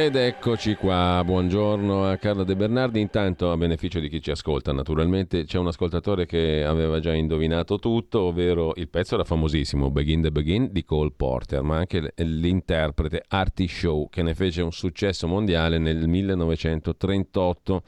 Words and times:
Ed 0.00 0.14
eccoci 0.14 0.76
qua, 0.76 1.20
buongiorno 1.24 2.08
a 2.08 2.16
Carla 2.18 2.44
De 2.44 2.54
Bernardi. 2.54 3.00
Intanto, 3.00 3.50
a 3.50 3.56
beneficio 3.56 3.98
di 3.98 4.08
chi 4.08 4.22
ci 4.22 4.30
ascolta, 4.30 4.70
naturalmente 4.70 5.42
c'è 5.42 5.58
un 5.58 5.66
ascoltatore 5.66 6.24
che 6.24 6.64
aveva 6.64 7.00
già 7.00 7.12
indovinato 7.12 7.80
tutto, 7.80 8.20
ovvero 8.20 8.74
il 8.76 8.88
pezzo 8.88 9.16
era 9.16 9.24
famosissimo, 9.24 9.90
Begin 9.90 10.22
the 10.22 10.30
Begin 10.30 10.68
di 10.70 10.84
Cole 10.84 11.10
Porter, 11.16 11.62
ma 11.62 11.78
anche 11.78 12.12
l'interprete 12.14 13.24
Artie 13.26 13.66
Shaw 13.66 14.08
che 14.08 14.22
ne 14.22 14.36
fece 14.36 14.62
un 14.62 14.70
successo 14.70 15.26
mondiale 15.26 15.78
nel 15.78 16.06
1938. 16.06 17.82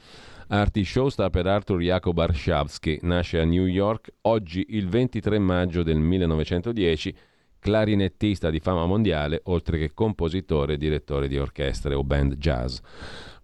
Artie 0.49 0.83
Shaw 0.83 1.07
sta 1.07 1.29
per 1.29 1.47
Arthur 1.47 1.79
Jacob 1.79 2.17
Arshavsky, 2.17 2.99
nasce 3.03 3.39
a 3.39 3.45
New 3.45 3.65
York 3.65 4.11
oggi 4.23 4.65
il 4.71 4.89
23 4.89 5.39
maggio 5.39 5.81
del 5.81 5.97
1910 5.97 7.15
clarinettista 7.61 8.49
di 8.49 8.59
fama 8.59 8.85
mondiale, 8.85 9.41
oltre 9.45 9.77
che 9.77 9.93
compositore 9.93 10.73
e 10.73 10.77
direttore 10.77 11.27
di 11.27 11.37
orchestre 11.37 11.93
o 11.93 12.03
band 12.03 12.35
jazz. 12.35 12.79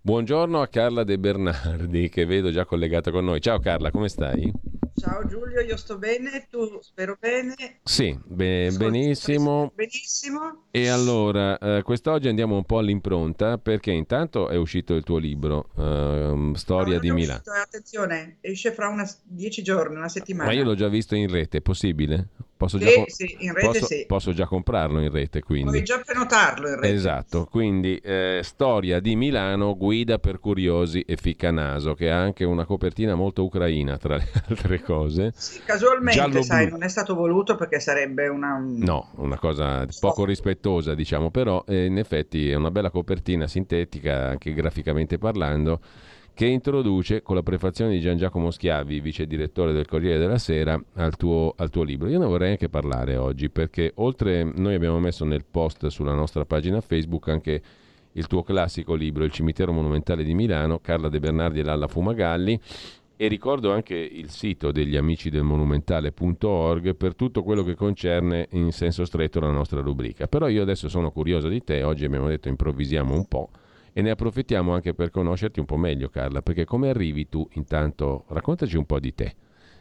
Buongiorno 0.01 0.61
a 0.61 0.67
Carla 0.67 1.03
De 1.03 1.19
Bernardi, 1.19 2.09
che 2.09 2.25
vedo 2.25 2.49
già 2.49 2.65
collegata 2.65 3.11
con 3.11 3.25
noi. 3.25 3.41
Ciao 3.41 3.59
Carla, 3.59 3.91
come 3.91 4.07
stai? 4.07 4.51
Ciao 4.95 5.27
Giulio, 5.27 5.59
io 5.59 5.77
sto 5.77 5.97
bene, 5.97 6.47
tu 6.49 6.79
spero 6.81 7.17
bene? 7.19 7.53
Sì, 7.83 8.17
be- 8.25 8.71
benissimo. 8.75 9.71
Benissimo. 9.75 10.63
E 10.71 10.87
allora, 10.87 11.57
eh, 11.59 11.83
quest'oggi 11.83 12.29
andiamo 12.29 12.55
un 12.55 12.63
po' 12.63 12.79
all'impronta 12.79 13.59
perché 13.59 13.91
intanto 13.91 14.49
è 14.49 14.55
uscito 14.55 14.95
il 14.95 15.03
tuo 15.03 15.17
libro, 15.17 15.69
eh, 15.77 16.51
Storia 16.55 16.95
no, 16.95 16.99
di 17.01 17.11
Milano. 17.11 17.41
Attenzione, 17.61 18.37
esce 18.41 18.71
fra 18.71 18.87
una, 18.87 19.07
dieci 19.23 19.61
giorni, 19.61 19.97
una 19.97 20.09
settimana. 20.09 20.49
Ma 20.49 20.55
io 20.55 20.63
l'ho 20.63 20.75
già 20.75 20.87
visto 20.87 21.15
in 21.15 21.29
rete, 21.29 21.57
è 21.57 21.61
possibile? 21.61 22.29
Posso, 22.57 22.79
sì, 22.79 22.85
già, 22.85 23.03
sì, 23.05 23.37
posso, 23.61 23.85
sì. 23.85 24.05
posso 24.07 24.33
già 24.33 24.47
comprarlo 24.47 24.99
in 24.99 25.11
rete, 25.11 25.43
quindi. 25.43 25.69
Puoi 25.69 25.83
già 25.83 26.01
prenotarlo 26.03 26.67
in 26.67 26.79
rete. 26.79 26.93
Esatto, 26.93 27.45
quindi 27.45 27.97
eh, 27.97 28.39
Storia 28.41 28.99
di 28.99 29.15
Milano, 29.15 29.77
guida 29.77 30.17
per 30.17 30.39
curiosi 30.39 31.01
e 31.01 31.17
ficcanaso, 31.17 31.93
che 31.93 32.09
ha 32.09 32.19
anche 32.19 32.45
una 32.45 32.65
copertina 32.65 33.13
molto 33.13 33.43
ucraina, 33.43 33.97
tra 33.97 34.17
le 34.17 34.27
altre 34.49 34.81
cose. 34.81 35.33
Sì, 35.35 35.61
casualmente, 35.63 36.19
Giallo 36.19 36.41
sai, 36.41 36.65
blu. 36.65 36.73
non 36.73 36.83
è 36.83 36.89
stato 36.89 37.13
voluto 37.13 37.55
perché 37.55 37.79
sarebbe 37.79 38.27
una... 38.27 38.57
No, 38.59 39.11
una 39.17 39.37
cosa 39.37 39.85
poco 39.99 40.25
rispettosa, 40.25 40.95
diciamo, 40.95 41.29
però 41.29 41.63
eh, 41.67 41.85
in 41.85 41.99
effetti 41.99 42.49
è 42.49 42.55
una 42.55 42.71
bella 42.71 42.89
copertina 42.89 43.45
sintetica, 43.45 44.29
anche 44.29 44.51
graficamente 44.53 45.19
parlando, 45.19 45.79
che 46.37 46.45
introduce 46.45 47.23
con 47.23 47.33
la 47.33 47.41
prefazione 47.41 47.93
di 47.93 47.99
Gian 47.99 48.15
Giacomo 48.15 48.51
Schiavi, 48.51 48.99
vice 48.99 49.25
direttore 49.25 49.73
del 49.73 49.87
Corriere 49.87 50.19
della 50.19 50.37
Sera, 50.37 50.79
al 50.93 51.15
tuo, 51.15 51.55
al 51.57 51.71
tuo 51.71 51.81
libro. 51.81 52.09
Io 52.09 52.19
ne 52.19 52.27
vorrei 52.27 52.51
anche 52.51 52.69
parlare 52.69 53.15
oggi 53.17 53.49
perché 53.49 53.91
oltre 53.95 54.43
noi 54.43 54.75
abbiamo 54.75 54.99
messo 54.99 55.25
nel 55.25 55.45
post 55.49 55.87
sulla 55.87 56.13
nostra 56.13 56.45
pagina 56.45 56.79
Facebook 56.79 57.29
anche 57.29 57.61
il 58.11 58.27
tuo 58.27 58.43
classico 58.43 58.93
libro 58.93 59.23
Il 59.23 59.31
cimitero 59.31 59.71
monumentale 59.71 60.23
di 60.23 60.35
Milano, 60.35 60.77
Carla 60.77 61.09
De 61.09 61.19
Bernardi 61.19 61.61
e 61.61 61.63
Lalla 61.63 61.87
Fumagalli 61.87 62.59
e 63.15 63.27
ricordo 63.27 63.73
anche 63.73 63.95
il 63.95 64.29
sito 64.29 64.71
degli 64.71 64.95
amici 64.95 65.31
del 65.31 65.41
monumentale.org 65.41 66.93
per 66.93 67.15
tutto 67.15 67.41
quello 67.41 67.63
che 67.63 67.73
concerne 67.73 68.47
in 68.51 68.71
senso 68.71 69.05
stretto 69.05 69.39
la 69.39 69.49
nostra 69.49 69.81
rubrica. 69.81 70.27
Però 70.27 70.47
io 70.47 70.61
adesso 70.61 70.87
sono 70.87 71.09
curioso 71.09 71.47
di 71.47 71.63
te, 71.63 71.81
oggi 71.81 72.05
abbiamo 72.05 72.27
detto 72.27 72.47
improvvisiamo 72.47 73.11
un 73.11 73.25
po' 73.25 73.49
e 73.97 74.03
ne 74.03 74.11
approfittiamo 74.11 74.75
anche 74.75 74.93
per 74.93 75.09
conoscerti 75.09 75.59
un 75.59 75.65
po' 75.65 75.75
meglio 75.75 76.09
Carla, 76.09 76.43
perché 76.43 76.65
come 76.65 76.89
arrivi 76.89 77.29
tu 77.29 77.49
intanto, 77.53 78.25
raccontaci 78.27 78.77
un 78.77 78.85
po' 78.85 78.99
di 78.99 79.15
te. 79.15 79.35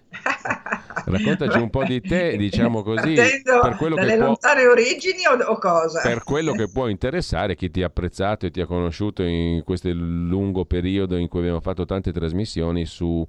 Raccontaci 1.05 1.59
un 1.59 1.69
po' 1.69 1.85
di 1.85 2.01
te, 2.01 2.39
diciamo 2.39 2.83
così, 2.83 3.15
Partendo 3.15 3.61
per 3.61 3.77
quello, 3.77 3.95
dalle 3.95 4.13
che 4.13 4.17
può, 4.17 4.27
lontane 4.27 4.67
origini 4.67 5.27
o, 5.27 5.45
o 5.45 5.59
cosa? 5.59 6.01
per 6.01 6.25
quello 6.25 6.53
che 6.53 6.71
può 6.71 6.89
interessare 6.89 7.55
chi 7.55 7.71
ti 7.71 7.83
ha 7.83 7.87
apprezzato 7.87 8.47
e 8.47 8.51
ti 8.51 8.63
ha 8.63 8.67
conosciuto 8.67 9.23
in 9.23 9.63
questo 9.63 9.91
lungo 9.93 10.65
periodo 10.65 11.17
in 11.17 11.29
cui 11.29 11.41
abbiamo 11.41 11.61
fatto 11.61 11.85
tante 11.85 12.11
trasmissioni 12.11 12.87
su, 12.87 13.25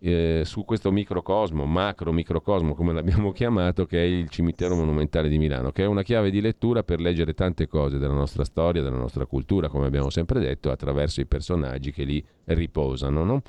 eh, 0.00 0.42
su 0.44 0.64
questo 0.64 0.92
microcosmo, 0.92 1.64
macro 1.64 2.12
microcosmo 2.12 2.74
come 2.74 2.92
l'abbiamo 2.92 3.32
chiamato, 3.32 3.86
che 3.86 3.98
è 3.98 4.04
il 4.04 4.28
cimitero 4.28 4.74
monumentale 4.74 5.28
di 5.28 5.38
Milano, 5.38 5.72
che 5.72 5.82
è 5.82 5.86
una 5.86 6.02
chiave 6.02 6.30
di 6.30 6.40
lettura 6.40 6.82
per 6.82 7.00
leggere 7.00 7.34
tante 7.34 7.66
cose 7.66 7.98
della 7.98 8.14
nostra 8.14 8.44
storia, 8.44 8.82
della 8.82 8.96
nostra 8.96 9.26
cultura, 9.26 9.68
come 9.68 9.86
abbiamo 9.86 10.10
sempre 10.10 10.40
detto, 10.40 10.70
attraverso 10.70 11.20
i 11.20 11.26
personaggi 11.26 11.92
che 11.92 12.04
lì 12.04 12.24
riposano. 12.44 13.24
No? 13.24 13.42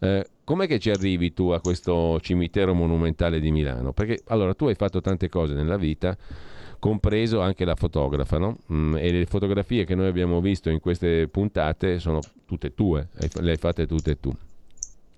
Eh, 0.00 0.26
com'è 0.44 0.66
che 0.66 0.78
ci 0.78 0.90
arrivi 0.90 1.32
tu 1.32 1.48
a 1.48 1.60
questo 1.60 2.20
cimitero 2.20 2.74
monumentale 2.74 3.40
di 3.40 3.50
Milano? 3.50 3.92
Perché 3.92 4.20
allora 4.26 4.54
tu 4.54 4.66
hai 4.66 4.74
fatto 4.74 5.00
tante 5.00 5.28
cose 5.28 5.54
nella 5.54 5.76
vita, 5.76 6.16
compreso 6.78 7.40
anche 7.40 7.64
la 7.64 7.76
fotografa, 7.76 8.36
no? 8.36 8.58
Mm, 8.70 8.96
e 8.96 9.10
le 9.10 9.24
fotografie 9.24 9.86
che 9.86 9.94
noi 9.94 10.06
abbiamo 10.06 10.42
visto 10.42 10.68
in 10.68 10.80
queste 10.80 11.28
puntate 11.28 11.98
sono 11.98 12.20
tutte 12.44 12.74
tue, 12.74 13.08
le 13.40 13.50
hai 13.52 13.56
fatte 13.56 13.86
tutte 13.86 14.20
tu. 14.20 14.30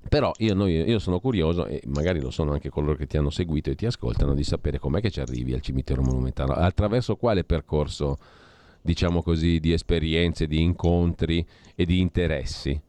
Però 0.08 0.32
io, 0.38 0.54
noi- 0.54 0.88
io 0.88 0.98
sono 0.98 1.20
curioso, 1.20 1.66
e 1.66 1.82
magari 1.86 2.20
lo 2.20 2.30
sono 2.30 2.52
anche 2.52 2.68
coloro 2.68 2.94
che 2.96 3.06
ti 3.06 3.16
hanno 3.16 3.30
seguito 3.30 3.70
e 3.70 3.74
ti 3.74 3.86
ascoltano, 3.86 4.34
di 4.34 4.44
sapere 4.44 4.78
com'è 4.78 5.00
che 5.00 5.10
ci 5.10 5.20
arrivi 5.20 5.52
al 5.52 5.60
cimitero 5.60 6.02
monumentale, 6.02 6.52
attraverso 6.54 7.16
quale 7.16 7.44
percorso, 7.44 8.16
diciamo 8.80 9.22
così, 9.22 9.58
di 9.58 9.72
esperienze, 9.72 10.46
di 10.46 10.62
incontri 10.62 11.44
e 11.74 11.84
di 11.84 12.00
interessi. 12.00 12.80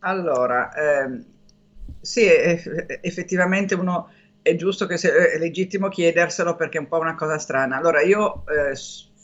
Allora, 0.00 0.72
ehm, 0.74 1.24
sì, 2.00 2.24
eff- 2.24 2.98
effettivamente 3.00 3.74
uno 3.74 4.10
è 4.42 4.54
giusto 4.54 4.86
che 4.86 4.94
è 4.94 5.38
legittimo 5.38 5.88
chiederselo 5.88 6.54
perché 6.54 6.78
è 6.78 6.80
un 6.80 6.88
po' 6.88 6.98
una 6.98 7.16
cosa 7.16 7.38
strana. 7.38 7.76
Allora, 7.76 8.00
io 8.02 8.44
eh, 8.46 8.74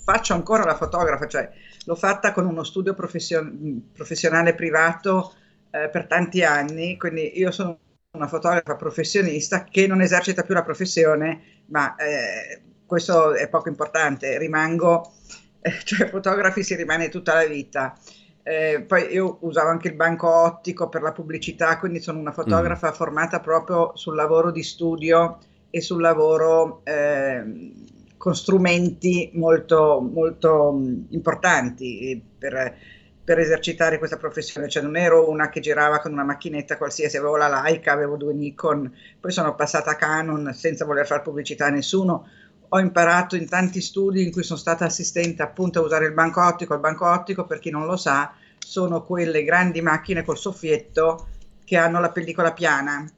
faccio 0.04 0.34
ancora 0.34 0.64
la 0.64 0.74
fotografa, 0.74 1.26
cioè 1.26 1.50
l'ho 1.84 1.94
fatta 1.94 2.32
con 2.32 2.46
uno 2.46 2.64
studio 2.64 2.94
profession- 2.94 3.90
professionale 3.92 4.54
privato 4.54 5.34
eh, 5.74 5.88
per 5.88 6.06
tanti 6.06 6.44
anni, 6.44 6.96
quindi 6.96 7.36
io 7.36 7.50
sono 7.50 7.76
una 8.12 8.28
fotografa 8.28 8.76
professionista 8.76 9.64
che 9.64 9.88
non 9.88 10.02
esercita 10.02 10.44
più 10.44 10.54
la 10.54 10.62
professione, 10.62 11.62
ma 11.66 11.96
eh, 11.96 12.62
questo 12.86 13.34
è 13.34 13.48
poco 13.48 13.68
importante, 13.68 14.38
rimango, 14.38 15.12
eh, 15.60 15.72
cioè 15.82 16.08
fotografi 16.08 16.62
si 16.62 16.76
rimane 16.76 17.08
tutta 17.08 17.34
la 17.34 17.44
vita. 17.44 17.98
Eh, 18.44 18.84
poi 18.86 19.12
io 19.12 19.38
usavo 19.40 19.70
anche 19.70 19.88
il 19.88 19.94
banco 19.94 20.28
ottico 20.28 20.88
per 20.88 21.02
la 21.02 21.12
pubblicità, 21.12 21.78
quindi 21.78 21.98
sono 22.00 22.20
una 22.20 22.32
fotografa 22.32 22.92
formata 22.92 23.40
proprio 23.40 23.96
sul 23.96 24.14
lavoro 24.14 24.52
di 24.52 24.62
studio 24.62 25.38
e 25.70 25.80
sul 25.80 26.02
lavoro 26.02 26.82
ehm, 26.84 27.86
con 28.16 28.36
strumenti 28.36 29.30
molto, 29.32 30.00
molto 30.00 30.78
importanti 31.08 32.22
per, 32.38 32.76
per 33.24 33.38
esercitare 33.38 33.98
questa 33.98 34.18
professione. 34.18 34.68
Cioè 34.68 34.82
non 34.82 34.96
ero 34.96 35.28
una 35.28 35.48
che 35.48 35.60
girava 35.60 36.00
con 36.00 36.12
una 36.12 36.24
macchinetta 36.24 36.76
qualsiasi, 36.76 37.16
avevo 37.16 37.36
la 37.36 37.62
Leica, 37.62 37.92
avevo 37.92 38.16
due 38.16 38.34
Nikon, 38.34 38.92
poi 39.18 39.32
sono 39.32 39.54
passata 39.54 39.92
a 39.92 39.96
Canon 39.96 40.52
senza 40.54 40.84
voler 40.84 41.06
fare 41.06 41.22
pubblicità 41.22 41.66
a 41.66 41.70
nessuno. 41.70 42.28
Ho 42.68 42.78
imparato 42.78 43.36
in 43.36 43.48
tanti 43.48 43.80
studi 43.80 44.24
in 44.24 44.32
cui 44.32 44.42
sono 44.42 44.58
stata 44.58 44.84
assistente 44.84 45.42
appunto 45.42 45.80
a 45.80 45.82
usare 45.84 46.06
il 46.06 46.12
banco 46.12 46.44
ottico. 46.44 46.74
Il 46.74 46.80
banco 46.80 47.08
ottico, 47.08 47.46
per 47.46 47.60
chi 47.60 47.70
non 47.70 47.86
lo 47.86 47.96
sa, 47.96 48.32
sono 48.58 49.04
quelle 49.04 49.44
grandi 49.44 49.80
macchine 49.80 50.24
col 50.24 50.38
soffietto 50.38 51.28
che 51.64 51.76
hanno 51.76 52.00
la 52.00 52.10
pellicola 52.10 52.52
piana 52.52 53.08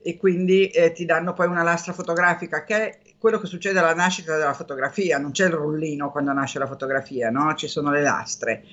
e 0.00 0.16
quindi 0.16 0.68
eh, 0.68 0.92
ti 0.92 1.04
danno 1.04 1.32
poi 1.32 1.46
una 1.46 1.62
lastra 1.62 1.92
fotografica 1.92 2.64
che 2.64 2.74
è 2.74 2.98
quello 3.18 3.38
che 3.38 3.46
succede 3.46 3.78
alla 3.78 3.94
nascita 3.94 4.36
della 4.36 4.52
fotografia, 4.52 5.18
non 5.18 5.30
c'è 5.30 5.46
il 5.46 5.52
rullino 5.52 6.10
quando 6.10 6.32
nasce 6.32 6.58
la 6.58 6.66
fotografia, 6.66 7.30
no? 7.30 7.54
Ci 7.54 7.68
sono 7.68 7.90
le 7.90 8.02
lastre 8.02 8.64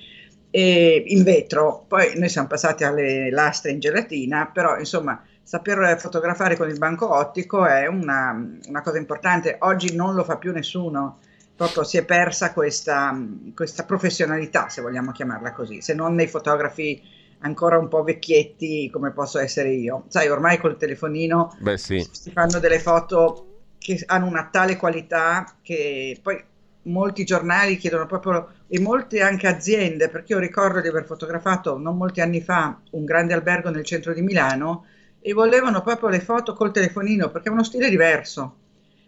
e 0.50 1.04
in 1.06 1.22
vetro, 1.22 1.84
poi 1.86 2.18
noi 2.18 2.28
siamo 2.28 2.48
passati 2.48 2.84
alle 2.84 3.30
lastre 3.30 3.70
in 3.70 3.78
gelatina, 3.78 4.50
però 4.52 4.78
insomma 4.78 5.22
saper 5.42 5.98
fotografare 5.98 6.56
con 6.56 6.68
il 6.68 6.78
banco 6.78 7.14
ottico 7.14 7.64
è 7.66 7.86
una, 7.86 8.32
una 8.66 8.82
cosa 8.82 8.98
importante, 8.98 9.56
oggi 9.60 9.94
non 9.94 10.14
lo 10.14 10.24
fa 10.24 10.36
più 10.36 10.52
nessuno, 10.52 11.18
proprio 11.56 11.84
si 11.84 11.98
è 11.98 12.04
persa 12.04 12.52
questa, 12.52 13.16
questa 13.54 13.84
professionalità, 13.84 14.68
se 14.68 14.80
vogliamo 14.80 15.12
chiamarla 15.12 15.52
così, 15.52 15.80
se 15.80 15.94
non 15.94 16.14
nei 16.14 16.26
fotografi 16.26 17.02
ancora 17.40 17.78
un 17.78 17.88
po' 17.88 18.02
vecchietti 18.02 18.90
come 18.90 19.12
posso 19.12 19.38
essere 19.38 19.70
io. 19.70 20.04
Sai, 20.08 20.28
ormai 20.28 20.58
col 20.58 20.76
telefonino 20.76 21.56
Beh 21.60 21.78
sì, 21.78 22.06
si 22.10 22.30
fanno 22.32 22.58
delle 22.58 22.78
foto 22.78 23.46
che 23.78 24.02
hanno 24.06 24.26
una 24.26 24.48
tale 24.50 24.76
qualità 24.76 25.56
che 25.62 26.18
poi 26.22 26.42
molti 26.90 27.24
giornali 27.24 27.76
chiedono 27.76 28.06
proprio 28.06 28.48
e 28.68 28.80
molte 28.80 29.22
anche 29.22 29.46
aziende, 29.46 30.08
perché 30.08 30.32
io 30.32 30.38
ricordo 30.38 30.80
di 30.80 30.88
aver 30.88 31.04
fotografato 31.04 31.78
non 31.78 31.96
molti 31.96 32.20
anni 32.20 32.40
fa 32.40 32.78
un 32.90 33.04
grande 33.04 33.34
albergo 33.34 33.70
nel 33.70 33.84
centro 33.84 34.12
di 34.12 34.22
Milano 34.22 34.84
e 35.20 35.32
volevano 35.32 35.82
proprio 35.82 36.08
le 36.08 36.20
foto 36.20 36.54
col 36.54 36.72
telefonino 36.72 37.30
perché 37.30 37.48
è 37.48 37.52
uno 37.52 37.64
stile 37.64 37.88
diverso. 37.88 38.56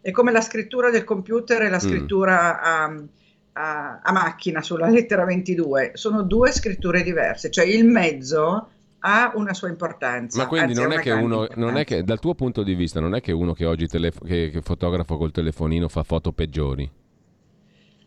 È 0.00 0.11
come 0.11 0.32
la 0.32 0.40
scrittura 0.40 0.90
del 0.90 1.05
computer 1.05 1.62
e 1.62 1.69
la 1.69 1.76
mm. 1.76 1.81
scrittura 1.81 2.88
mm. 2.90 3.05
a, 3.52 3.62
a, 3.62 4.00
a, 4.02 4.12
macchina 4.12 4.62
sulla 4.62 4.88
lettera 4.88 5.25
22. 5.25 5.93
Sono 5.94 6.23
due 6.23 6.50
scritture 6.52 7.02
diverse, 7.02 7.50
cioè 7.50 7.64
il 7.64 7.84
mezzo 7.84 8.69
ha 9.05 9.32
una 9.34 9.55
sua 9.55 9.69
importanza. 9.69 10.38
Ma 10.38 10.49
quindi 10.49 10.75
non, 10.75 10.93
è 10.93 10.99
che 10.99 11.12
uno, 11.12 11.46
non 11.55 11.76
è 11.76 11.84
che 11.84 12.02
dal 12.02 12.20
tuo 12.20 12.34
punto 12.34 12.62
di 12.62 12.75
vista 12.75 13.00
non 13.00 13.14
è 13.14 13.20
che 13.20 13.32
uno 13.32 13.52
che 13.52 13.64
oggi 13.64 13.87
telefo- 13.87 14.25
che, 14.25 14.50
che 14.50 14.61
fotografo 14.61 15.17
col 15.17 15.32
telefonino 15.32 15.88
fa 15.88 16.02
foto 16.02 16.32
peggiori? 16.32 16.90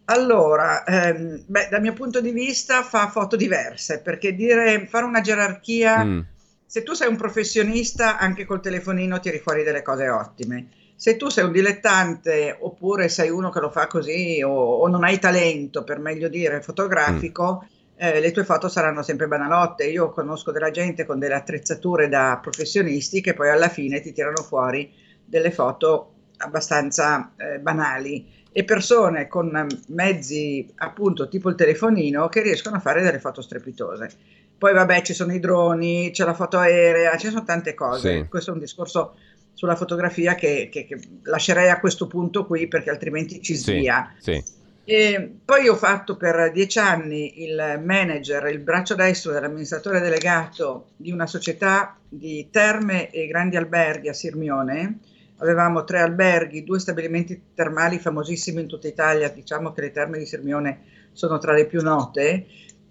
Allora, 0.06 0.84
ehm, 0.84 1.44
beh, 1.46 1.68
dal 1.70 1.82
mio 1.82 1.94
punto 1.94 2.22
di 2.22 2.32
vista 2.32 2.84
fa 2.84 3.08
foto 3.10 3.36
diverse, 3.36 4.02
perché 4.02 4.36
dire, 4.36 4.86
fare 4.88 5.06
una 5.06 5.22
gerarchia, 5.22 6.04
mm. 6.04 6.20
se 6.66 6.84
tu 6.84 6.94
sei 6.94 7.08
un 7.08 7.16
professionista, 7.16 8.18
anche 8.18 8.46
col 8.46 8.62
telefonino 8.62 9.20
tiri 9.20 9.40
fuori 9.40 9.64
delle 9.64 9.82
cose 9.82 10.10
ottime. 10.10 10.70
Se 10.96 11.18
tu 11.18 11.30
sei 11.30 11.44
un 11.44 11.52
dilettante 11.52 12.56
oppure 12.58 13.10
sei 13.10 13.30
uno 13.30 13.50
che 13.50 13.60
lo 13.60 13.70
fa 13.70 13.88
così 13.88 14.42
o, 14.44 14.52
o 14.52 14.88
non 14.88 15.04
hai 15.04 15.20
talento, 15.20 15.84
per 15.84 16.00
meglio 16.00 16.30
dire, 16.30 16.62
fotografico, 16.62 17.64
mm 17.64 17.74
eh, 17.98 18.20
le 18.20 18.32
tue 18.32 18.44
foto 18.44 18.68
saranno 18.68 19.02
sempre 19.02 19.28
banalotte. 19.28 19.86
Io 19.86 20.12
conosco 20.12 20.52
della 20.52 20.72
gente 20.72 21.06
con 21.06 21.20
delle 21.20 21.36
attrezzature 21.36 22.10
da 22.10 22.40
professionisti 22.42 23.22
che 23.22 23.34
poi 23.34 23.50
alla 23.50 23.70
fine 23.70 24.02
ti 24.02 24.12
tirano 24.12 24.44
fuori 24.44 24.92
delle 25.24 25.52
foto 25.52 26.12
abbastanza 26.38 27.34
eh, 27.38 27.60
banali 27.60 28.44
e 28.58 28.64
persone 28.64 29.28
con 29.28 29.68
mezzi 29.90 30.66
appunto 30.76 31.28
tipo 31.28 31.50
il 31.50 31.56
telefonino 31.56 32.30
che 32.30 32.42
riescono 32.42 32.78
a 32.78 32.80
fare 32.80 33.02
delle 33.02 33.20
foto 33.20 33.42
strepitose. 33.42 34.10
Poi 34.58 34.74
vabbè 34.74 35.02
ci 35.02 35.14
sono 35.14 35.34
i 35.34 35.42
droni, 35.42 36.12
c'è 36.12 36.24
la 36.24 36.34
foto 36.34 36.58
aerea, 36.58 37.18
ci 37.18 37.28
sono 37.28 37.44
tante 37.44 37.74
cose. 37.74 38.22
Sì. 38.22 38.30
Questo 38.30 38.52
è 38.52 38.54
un 38.54 38.62
discorso 38.62 39.18
sulla 39.52 39.76
fotografia 39.76 40.36
che, 40.36 40.70
che, 40.72 40.86
che, 40.86 40.98
lascerei 41.24 41.70
a 41.70 41.82
questo 41.82 42.08
punto 42.08 42.46
qui 42.46 42.70
perché 42.70 42.90
altrimenti 42.92 43.42
ci 43.42 43.56
svia. 43.56 44.16
Sì, 44.20 44.42
sì. 44.42 44.54
E 44.86 45.34
poi 45.44 45.68
ho 45.68 45.76
fatto 45.76 46.16
per 46.16 46.54
dieci 46.54 46.80
anni 46.80 47.44
il 47.44 47.82
manager, 47.84 48.46
il 48.46 48.60
braccio 48.60 48.96
destro 48.96 49.34
dell'amministratore 49.34 50.00
delegato 50.00 50.92
di 50.96 51.12
una 51.12 51.28
società 51.28 51.98
di 52.08 52.48
terme 52.50 53.10
e 53.10 53.28
grandi 53.28 53.58
alberghi 53.58 54.08
a 54.08 54.14
Sirmione. 54.14 55.00
Avevamo 55.38 55.84
tre 55.84 56.00
alberghi, 56.00 56.64
due 56.64 56.80
stabilimenti 56.80 57.42
termali 57.54 58.00
famosissimi 58.00 58.62
in 58.62 58.68
tutta 58.68 58.88
Italia, 58.88 59.30
diciamo 59.30 59.74
che 59.74 59.82
le 59.82 59.92
terme 59.92 60.18
di 60.18 60.26
Sirmione 60.26 60.80
sono 61.12 61.38
tra 61.40 61.54
le 61.54 61.66
più 61.66 61.82
note 61.82 62.46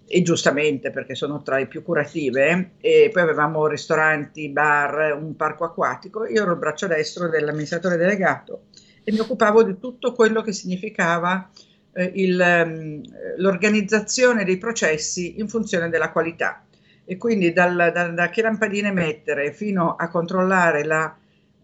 e 0.07 0.21
giustamente 0.21 0.91
perché 0.91 1.15
sono 1.15 1.41
tra 1.41 1.57
le 1.57 1.67
più 1.67 1.81
curative. 1.81 2.73
E 2.79 3.09
poi 3.11 3.21
avevamo 3.23 3.67
ristoranti, 3.67 4.49
bar, 4.49 5.17
un 5.19 5.35
parco 5.35 5.65
acquatico. 5.65 6.25
Io 6.27 6.43
ero 6.43 6.51
il 6.51 6.59
braccio 6.59 6.87
destro 6.87 7.29
dell'amministratore 7.29 7.97
delegato 7.97 8.65
e 9.03 9.11
mi 9.11 9.19
occupavo 9.19 9.63
di 9.63 9.79
tutto 9.79 10.13
quello 10.13 10.41
che 10.41 10.51
significava 10.51 11.49
eh, 11.93 12.11
il, 12.15 12.39
ehm, 12.39 13.01
l'organizzazione 13.37 14.43
dei 14.43 14.57
processi 14.57 15.39
in 15.39 15.47
funzione 15.47 15.89
della 15.89 16.11
qualità. 16.11 16.63
E 17.05 17.17
quindi 17.17 17.53
dal, 17.53 17.91
da, 17.93 18.09
da 18.09 18.29
che 18.29 18.41
lampadine 18.41 18.91
mettere 18.91 19.53
fino 19.53 19.95
a 19.95 20.09
controllare 20.09 20.83
la 20.83 21.15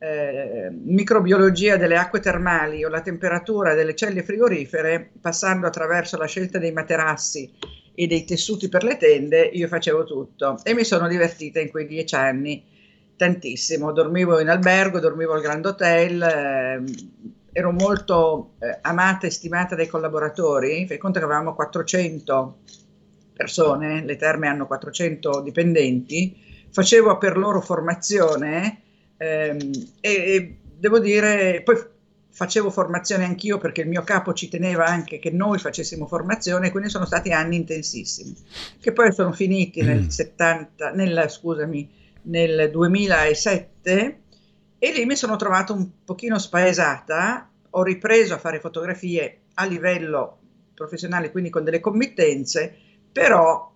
eh, 0.04 0.72
microbiologia 0.72 1.78
delle 1.78 1.96
acque 1.96 2.20
termali 2.20 2.84
o 2.84 2.90
la 2.90 3.02
temperatura 3.02 3.76
delle 3.76 3.94
celle 3.94 4.24
frigorifere, 4.24 5.12
passando 5.22 5.68
attraverso 5.68 6.18
la 6.18 6.26
scelta 6.26 6.58
dei 6.58 6.72
materassi 6.72 7.52
e 7.94 8.08
dei 8.08 8.24
tessuti 8.24 8.68
per 8.68 8.84
le 8.84 8.98
tende, 8.98 9.42
io 9.42 9.68
facevo 9.68 10.04
tutto. 10.04 10.58
E 10.64 10.74
mi 10.74 10.84
sono 10.84 11.08
divertita 11.08 11.60
in 11.60 11.70
quei 11.70 11.86
dieci 11.86 12.16
anni 12.16 12.64
tantissimo. 13.16 13.92
Dormivo 13.92 14.40
in 14.40 14.50
albergo, 14.50 15.00
dormivo 15.00 15.34
al 15.34 15.42
Grand 15.42 15.66
Hotel, 15.68 16.22
eh, 16.24 16.84
ero 17.52 17.72
molto 17.72 18.54
eh, 18.58 18.80
amata 18.82 19.28
e 19.28 19.30
stimata 19.30 19.76
dai 19.76 19.88
collaboratori, 19.88 20.88
fai 20.88 20.98
conto 20.98 21.20
che 21.20 21.26
avevamo 21.26 21.54
400 21.54 22.58
persone, 23.34 24.04
le 24.04 24.16
terme 24.16 24.48
hanno 24.48 24.66
400 24.66 25.42
dipendenti, 25.42 26.36
facevo 26.72 27.20
per 27.20 27.38
loro 27.38 27.62
formazione 27.62 28.82
e, 29.22 29.76
e, 30.02 30.58
devo 30.80 30.98
dire, 30.98 31.62
poi 31.64 31.78
facevo 32.34 32.72
formazione 32.72 33.26
anch'io 33.26 33.60
perché 33.60 33.82
il 33.82 33.88
mio 33.88 34.04
capo 34.04 34.34
ci 34.34 34.50
teneva 34.50 34.86
anche 34.86 35.20
che 35.20 35.30
noi 35.30 35.60
facessimo 35.60 36.08
formazione, 36.08 36.72
quindi 36.72 36.90
sono 36.90 37.06
stati 37.06 37.32
anni 37.32 37.58
intensissimi, 37.58 38.36
che 38.80 38.92
poi 38.94 39.14
sono 39.14 39.32
finiti 39.32 39.84
nel, 39.84 40.10
70, 40.10 40.92
nel, 40.92 41.26
scusami, 41.30 41.90
nel 42.24 42.72
2007 42.72 44.20
e 44.80 44.92
lì 44.92 45.06
mi 45.06 45.16
sono 45.16 45.36
trovata 45.36 45.74
un 45.74 45.88
pochino 46.04 46.40
spaesata, 46.40 47.48
ho 47.70 47.84
ripreso 47.84 48.34
a 48.34 48.40
fare 48.40 48.60
fotografie 48.60 49.42
a 49.56 49.66
livello 49.66 50.40
professionale, 50.74 51.30
quindi 51.30 51.52
con 51.52 51.64
delle 51.64 51.80
committenze, 51.80 52.76
però 53.12 53.72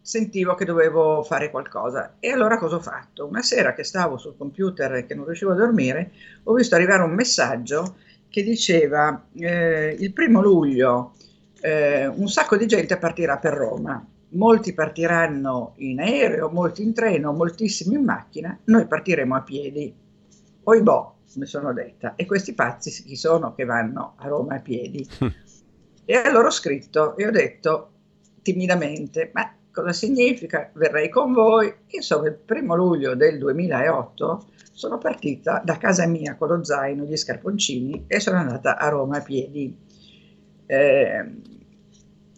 sentivo 0.00 0.54
che 0.54 0.64
dovevo 0.64 1.22
fare 1.22 1.50
qualcosa. 1.50 2.16
E 2.20 2.30
allora 2.30 2.58
cosa 2.58 2.76
ho 2.76 2.80
fatto? 2.80 3.26
Una 3.26 3.42
sera 3.42 3.74
che 3.74 3.84
stavo 3.84 4.18
sul 4.18 4.36
computer 4.36 4.94
e 4.94 5.06
che 5.06 5.14
non 5.14 5.24
riuscivo 5.24 5.52
a 5.52 5.56
dormire, 5.56 6.12
ho 6.44 6.52
visto 6.54 6.74
arrivare 6.74 7.02
un 7.02 7.12
messaggio 7.12 7.96
che 8.28 8.42
diceva 8.42 9.26
eh, 9.34 9.96
il 9.98 10.12
primo 10.12 10.40
luglio 10.40 11.12
eh, 11.60 12.06
un 12.06 12.28
sacco 12.28 12.56
di 12.56 12.66
gente 12.66 12.96
partirà 12.96 13.38
per 13.38 13.54
Roma. 13.54 14.04
Molti 14.32 14.72
partiranno 14.72 15.74
in 15.76 16.00
aereo, 16.00 16.48
molti 16.50 16.82
in 16.82 16.94
treno, 16.94 17.32
moltissimi 17.32 17.96
in 17.96 18.04
macchina, 18.04 18.56
noi 18.64 18.86
partiremo 18.86 19.34
a 19.34 19.42
piedi. 19.42 19.92
Oibò, 20.62 21.16
mi 21.34 21.46
sono 21.46 21.72
detta, 21.72 22.14
e 22.14 22.26
questi 22.26 22.54
pazzi 22.54 22.90
chi 23.04 23.16
sono 23.16 23.54
che 23.54 23.64
vanno 23.64 24.14
a 24.16 24.28
Roma 24.28 24.56
a 24.56 24.60
piedi? 24.60 25.06
e 26.04 26.14
allora 26.14 26.48
ho 26.48 26.52
scritto 26.52 27.16
e 27.16 27.26
ho 27.26 27.30
detto 27.30 27.90
timidamente, 28.42 29.30
ma 29.34 29.52
cosa 29.72 29.92
significa? 29.92 30.70
Verrei 30.74 31.08
con 31.08 31.32
voi. 31.32 31.72
Insomma, 31.88 32.28
il 32.28 32.34
primo 32.34 32.74
luglio 32.74 33.14
del 33.14 33.38
2008 33.38 34.46
sono 34.72 34.98
partita 34.98 35.60
da 35.64 35.76
casa 35.76 36.06
mia 36.06 36.36
con 36.36 36.48
lo 36.48 36.64
zaino, 36.64 37.04
gli 37.04 37.16
scarponcini 37.16 38.04
e 38.06 38.20
sono 38.20 38.38
andata 38.38 38.78
a 38.78 38.88
Roma 38.88 39.18
a 39.18 39.22
piedi. 39.22 39.76
Eh, 40.66 41.32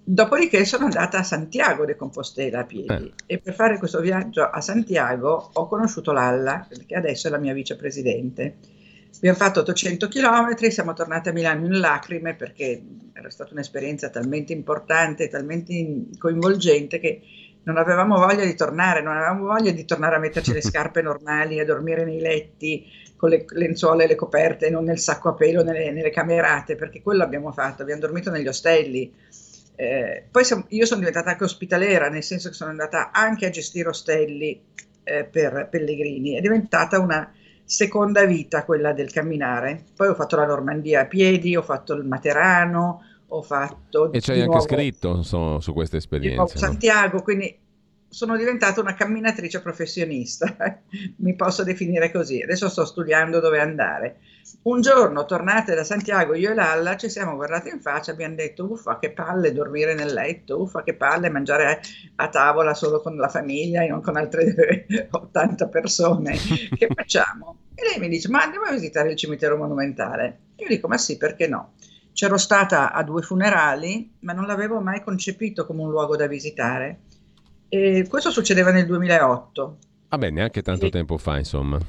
Dopodiché 0.05 0.65
sono 0.65 0.87
andata 0.87 1.19
a 1.19 1.23
Santiago 1.23 1.85
de 1.85 1.95
Compostela 1.95 2.61
a 2.61 2.65
piedi 2.65 3.07
eh. 3.07 3.35
e 3.35 3.39
per 3.39 3.55
fare 3.55 3.79
questo 3.79 4.01
viaggio 4.01 4.43
a 4.43 4.61
Santiago 4.61 5.51
ho 5.53 5.69
conosciuto 5.69 6.11
Lalla, 6.11 6.67
che 6.87 6.97
adesso 6.97 7.29
è 7.29 7.31
la 7.31 7.39
mia 7.39 7.53
vicepresidente. 7.53 8.57
Abbiamo 9.17 9.37
fatto 9.37 9.61
800 9.61 10.09
km, 10.09 10.69
siamo 10.69 10.93
tornati 10.95 11.29
a 11.29 11.33
Milano 11.33 11.67
in 11.67 11.79
lacrime 11.79 12.35
perché 12.35 12.83
era 13.13 13.31
stata 13.31 13.53
un'esperienza 13.53 14.11
talmente 14.11 14.53
importante, 14.53 15.29
talmente 15.29 16.07
coinvolgente 16.19 16.99
che 16.99 17.21
non 17.65 17.77
avevamo 17.77 18.17
voglia 18.17 18.45
di 18.45 18.55
tornare, 18.55 19.03
non 19.03 19.17
avevamo 19.17 19.47
voglia 19.47 19.71
di 19.71 19.85
tornare 19.85 20.17
a 20.17 20.19
metterci 20.19 20.53
le 20.53 20.63
scarpe 20.63 21.03
normali, 21.03 21.61
a 21.61 21.65
dormire 21.65 22.05
nei 22.05 22.21
letti 22.21 22.85
con 23.17 23.31
le 23.31 23.45
lenzuola 23.51 24.03
e 24.03 24.09
le 24.09 24.17
coperte, 24.17 24.71
non 24.71 24.85
nel 24.85 24.99
sacco 24.99 25.29
a 25.29 25.35
pelo, 25.35 25.63
nelle, 25.63 25.93
nelle 25.93 26.11
camerate, 26.11 26.75
perché 26.75 27.03
quello 27.03 27.23
abbiamo 27.23 27.53
fatto, 27.53 27.83
abbiamo 27.83 28.01
dormito 28.01 28.31
negli 28.31 28.49
ostelli 28.49 29.13
eh, 29.75 30.27
poi 30.31 30.45
siamo, 30.45 30.67
io 30.69 30.85
sono 30.85 31.01
diventata 31.01 31.31
anche 31.31 31.45
ospitalera, 31.45 32.09
nel 32.09 32.23
senso 32.23 32.49
che 32.49 32.55
sono 32.55 32.71
andata 32.71 33.11
anche 33.11 33.47
a 33.47 33.51
gestire 33.51 33.89
ostelli 33.89 34.63
eh, 35.03 35.25
per 35.25 35.69
pellegrini. 35.71 36.37
È 36.37 36.41
diventata 36.41 36.99
una 36.99 37.33
seconda 37.73 38.27
vita 38.27 38.65
quella 38.65 38.93
del 38.93 39.11
camminare. 39.11 39.83
Poi 39.97 40.09
ho 40.09 40.15
fatto 40.15 40.37
la 40.37 40.45
Normandia 40.45 41.01
a 41.01 41.07
piedi, 41.07 41.57
ho 41.57 41.63
fatto 41.63 41.95
il 41.95 42.05
Materano, 42.05 43.03
ho 43.29 43.43
fatto... 43.43 44.13
E 44.13 44.21
c'hai 44.21 44.41
anche 44.41 44.47
nuovo, 44.47 44.61
scritto 44.61 45.23
so, 45.23 45.59
su 45.59 45.73
queste 45.73 45.97
esperienze. 45.97 46.59
Santiago, 46.59 47.17
no? 47.17 47.23
quindi 47.23 47.61
sono 48.11 48.37
diventata 48.37 48.79
una 48.83 48.93
camminatrice 48.93 49.63
professionista, 49.63 50.55
mi 51.17 51.35
posso 51.35 51.65
definire 51.65 52.13
così. 52.13 52.43
Adesso 52.43 52.69
sto 52.69 52.85
studiando 52.85 53.41
dove 53.41 53.59
andare. 53.59 54.19
Un 54.65 54.83
giorno, 54.83 55.25
tornate 55.25 55.75
da 55.75 55.83
Santiago, 55.83 56.35
io 56.35 56.51
e 56.51 56.55
Lalla 56.55 56.97
ci 56.97 57.09
siamo 57.09 57.37
guardati 57.37 57.71
in 57.71 57.81
faccia 57.81 58.11
e 58.11 58.15
abbiamo 58.15 58.35
detto: 58.35 58.71
Uffa, 58.71 58.99
che 58.99 59.13
palle 59.13 59.55
dormire 59.55 59.95
nel 59.95 60.13
letto, 60.13 60.61
uffa, 60.61 60.83
che 60.83 60.93
palle 60.93 61.31
mangiare 61.31 61.81
a 62.17 62.29
tavola 62.29 62.75
solo 62.75 63.01
con 63.01 63.17
la 63.17 63.29
famiglia 63.29 63.83
e 63.83 63.89
non 63.89 64.03
con 64.03 64.17
altre 64.19 64.85
80 65.11 65.69
persone. 65.69 66.37
Che 66.37 66.89
facciamo? 66.95 67.57
E 67.83 67.89
lei 67.89 67.99
mi 67.99 68.09
dice: 68.09 68.29
Ma 68.29 68.43
andiamo 68.43 68.67
a 68.67 68.71
visitare 68.71 69.11
il 69.11 69.17
cimitero 69.17 69.57
monumentale. 69.57 70.39
Io 70.57 70.69
dico: 70.69 70.87
Ma 70.87 70.97
sì, 70.99 71.17
perché 71.17 71.49
no? 71.49 71.73
C'ero 72.13 72.37
stata 72.37 72.93
a 72.93 73.03
due 73.03 73.23
funerali, 73.23 74.13
ma 74.21 74.33
non 74.33 74.47
l'avevo 74.47 74.81
mai 74.81 75.03
concepito 75.03 75.67
come 75.67 75.83
un 75.83 75.91
luogo 75.91 76.15
da 76.15 76.29
visitare. 76.29 77.01
E 77.69 78.07
questo 78.09 78.31
succedeva 78.31 78.71
nel 78.71 78.87
2008. 78.87 79.79
Vabbè, 80.11 80.31
neanche 80.31 80.63
tanto 80.63 80.87
e... 80.87 80.91
tempo 80.91 81.19
fa, 81.19 81.39
insomma. 81.39 81.81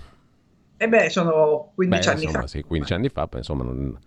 E 0.77 0.87
beh, 0.87 1.09
sono 1.11 1.71
15 1.75 2.05
beh, 2.07 2.11
anni 2.11 2.23
insomma, 2.23 2.41
fa. 2.41 2.47
Sì, 2.47 2.61
15 2.63 2.93
anni 2.93 3.09
fa, 3.09 3.29
insomma, 3.35 3.63
non... 3.63 3.99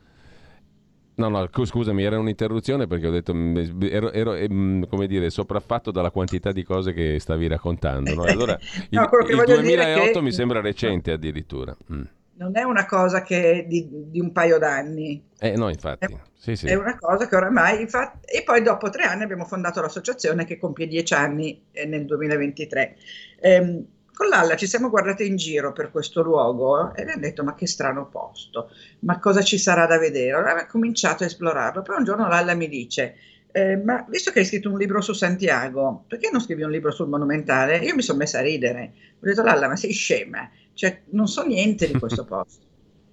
No, 1.16 1.28
no, 1.28 1.48
scusami, 1.50 2.02
era 2.02 2.18
un'interruzione 2.18 2.86
perché 2.86 3.06
ho 3.06 3.10
detto, 3.10 3.34
mm, 3.34 3.56
ero, 3.82 4.12
ero 4.12 4.34
mm, 4.34 4.82
come 4.82 5.06
dire, 5.06 5.30
sopraffatto 5.30 5.90
dalla 5.90 6.10
quantità 6.10 6.52
di 6.52 6.62
cose 6.62 6.92
che 6.92 7.18
stavi 7.18 7.46
raccontando. 7.46 8.14
No? 8.14 8.22
Allora, 8.24 8.58
no, 8.90 9.08
il, 9.26 9.30
il 9.30 9.44
2008 9.44 10.12
che... 10.12 10.20
mi 10.20 10.32
sembra 10.32 10.60
recente 10.60 11.12
addirittura. 11.12 11.74
Mm. 11.92 12.02
non 12.34 12.56
è 12.58 12.64
una 12.64 12.84
cosa 12.84 13.22
che 13.22 13.52
è 13.52 13.64
di, 13.64 13.88
di 14.10 14.20
un 14.20 14.30
paio 14.30 14.58
d'anni. 14.58 15.24
Eh 15.38 15.56
no, 15.56 15.70
infatti. 15.70 16.04
È, 16.04 16.18
sì, 16.34 16.54
sì. 16.54 16.66
è 16.66 16.74
una 16.74 16.98
cosa 16.98 17.26
che 17.26 17.34
oramai, 17.34 17.80
infatti, 17.80 18.26
e 18.26 18.42
poi 18.42 18.60
dopo 18.60 18.90
tre 18.90 19.04
anni 19.04 19.22
abbiamo 19.22 19.46
fondato 19.46 19.80
l'associazione 19.80 20.44
che 20.44 20.58
compie 20.58 20.86
dieci 20.86 21.14
anni 21.14 21.64
eh, 21.72 21.86
nel 21.86 22.04
2023. 22.04 22.96
Eh, 23.40 23.84
con 24.16 24.28
Lalla 24.28 24.56
ci 24.56 24.66
siamo 24.66 24.88
guardati 24.88 25.26
in 25.26 25.36
giro 25.36 25.74
per 25.74 25.90
questo 25.90 26.22
luogo 26.22 26.94
e 26.94 27.02
abbiamo 27.02 27.20
detto 27.20 27.44
ma 27.44 27.54
che 27.54 27.66
strano 27.66 28.08
posto, 28.08 28.70
ma 29.00 29.18
cosa 29.18 29.42
ci 29.42 29.58
sarà 29.58 29.84
da 29.84 29.98
vedere? 29.98 30.32
Allora 30.32 30.52
abbiamo 30.52 30.70
cominciato 30.70 31.22
a 31.22 31.26
esplorarlo, 31.26 31.82
poi 31.82 31.96
un 31.98 32.04
giorno 32.04 32.26
Lalla 32.26 32.54
mi 32.54 32.66
dice 32.66 33.16
eh, 33.52 33.76
ma 33.76 34.06
visto 34.08 34.30
che 34.30 34.38
hai 34.38 34.46
scritto 34.46 34.70
un 34.70 34.78
libro 34.78 35.02
su 35.02 35.12
Santiago, 35.12 36.04
perché 36.08 36.30
non 36.32 36.40
scrivi 36.40 36.62
un 36.62 36.70
libro 36.70 36.92
sul 36.92 37.08
monumentale? 37.08 37.76
Io 37.76 37.94
mi 37.94 38.00
sono 38.00 38.16
messa 38.16 38.38
a 38.38 38.42
ridere, 38.42 38.92
ho 39.20 39.26
detto 39.26 39.42
Lalla 39.42 39.68
ma 39.68 39.76
sei 39.76 39.92
scema, 39.92 40.48
cioè 40.72 41.02
non 41.10 41.28
so 41.28 41.44
niente 41.44 41.86
di 41.86 41.98
questo 41.98 42.24
posto, 42.26 42.64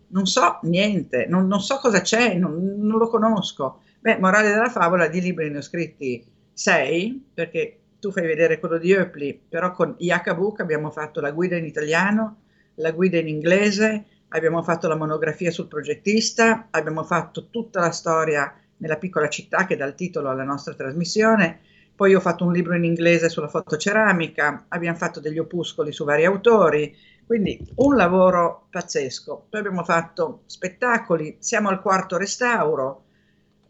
non 0.08 0.26
so 0.26 0.60
niente, 0.62 1.26
non, 1.28 1.48
non 1.48 1.60
so 1.60 1.80
cosa 1.80 2.00
c'è, 2.00 2.36
non, 2.36 2.78
non, 2.78 2.98
lo 2.98 3.10
conosco. 3.10 3.82
Beh, 4.00 4.20
morale 4.20 4.52
della 4.52 4.70
favola, 4.70 5.08
di 5.08 5.20
libri 5.20 5.50
ne 5.50 5.58
ho 5.58 5.62
scritti 5.62 6.26
sei, 6.54 7.30
perché 7.34 7.80
tu 8.04 8.12
fai 8.12 8.28
vedere 8.28 8.60
quello 8.60 8.78
di 8.78 8.92
Eupli, 8.92 9.42
però 9.48 9.72
con 9.72 9.96
Iacabuc 9.98 10.60
abbiamo 10.60 10.92
fatto 10.92 11.22
la 11.22 11.32
guida 11.32 11.56
in 11.56 11.64
italiano, 11.64 12.42
la 12.76 12.92
guida 12.92 13.18
in 13.18 13.30
inglese, 13.30 14.04
abbiamo 14.28 14.62
fatto 14.62 14.90
la 14.90 14.98
monografia 14.98 15.52
sul 15.52 15.70
progettista, 15.70 16.68
abbiamo 16.70 17.06
fatto 17.06 17.48
tutta 17.50 17.80
la 17.80 17.92
storia 17.92 18.54
nella 18.76 18.98
piccola 18.98 19.30
città 19.30 19.66
che 19.66 19.78
dà 19.78 19.86
il 19.86 19.96
titolo 19.96 20.30
alla 20.30 20.44
nostra 20.44 20.74
trasmissione, 20.74 21.62
poi 21.96 22.14
ho 22.14 22.20
fatto 22.20 22.44
un 22.44 22.52
libro 22.52 22.76
in 22.76 22.84
inglese 22.84 23.30
sulla 23.30 23.48
fotoceramica, 23.48 24.66
abbiamo 24.68 24.98
fatto 24.98 25.22
degli 25.22 25.40
opuscoli 25.40 25.94
su 25.94 26.04
vari 26.04 26.26
autori, 26.26 26.94
quindi 27.26 27.58
un 27.76 27.96
lavoro 27.96 28.68
pazzesco. 28.70 29.46
Poi 29.50 29.60
abbiamo 29.62 29.86
fatto 29.86 30.42
spettacoli, 30.48 31.38
siamo 31.40 31.70
al 31.70 31.82
quarto 31.82 32.18
restauro, 32.18 33.06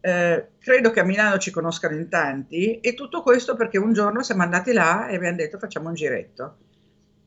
eh, 0.06 0.48
credo 0.58 0.90
che 0.90 1.00
a 1.00 1.04
Milano 1.04 1.38
ci 1.38 1.50
conoscano 1.50 1.96
in 1.96 2.10
tanti 2.10 2.78
e 2.80 2.92
tutto 2.92 3.22
questo 3.22 3.56
perché 3.56 3.78
un 3.78 3.94
giorno 3.94 4.22
siamo 4.22 4.42
andati 4.42 4.74
là 4.74 5.06
e 5.06 5.14
abbiamo 5.14 5.36
detto 5.36 5.56
facciamo 5.56 5.88
un 5.88 5.94
giretto. 5.94 6.56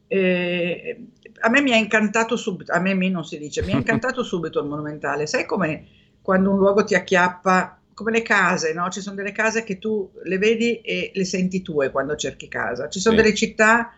E 0.06 1.08
a 1.40 1.50
me 1.50 1.62
mi 1.62 1.72
ha 1.72 1.76
incantato 1.76 2.36
subito, 2.38 2.72
a 2.72 2.80
me 2.80 2.94
mi 2.94 3.10
non 3.10 3.26
si 3.26 3.40
dice, 3.40 3.64
mi 3.64 3.72
ha 3.72 3.78
incantato 3.78 4.22
subito 4.24 4.60
il 4.60 4.68
monumentale. 4.68 5.26
Sai 5.26 5.48
come 5.48 5.88
quando 6.22 6.52
un 6.52 6.60
luogo 6.60 6.84
ti 6.84 6.94
acchiappa, 6.94 7.82
come 7.96 8.12
le 8.12 8.22
case, 8.22 8.74
no? 8.74 8.88
Ci 8.90 9.02
sono 9.02 9.16
delle 9.16 9.32
case 9.32 9.64
che 9.64 9.80
tu 9.80 10.12
le 10.26 10.38
vedi 10.38 10.80
e 10.82 11.10
le 11.16 11.26
senti 11.26 11.64
tue 11.64 11.90
quando 11.90 12.16
cerchi 12.16 12.48
casa. 12.48 12.90
Ci 12.90 13.00
sono 13.00 13.16
sì. 13.18 13.24
delle 13.24 13.34
città 13.34 13.92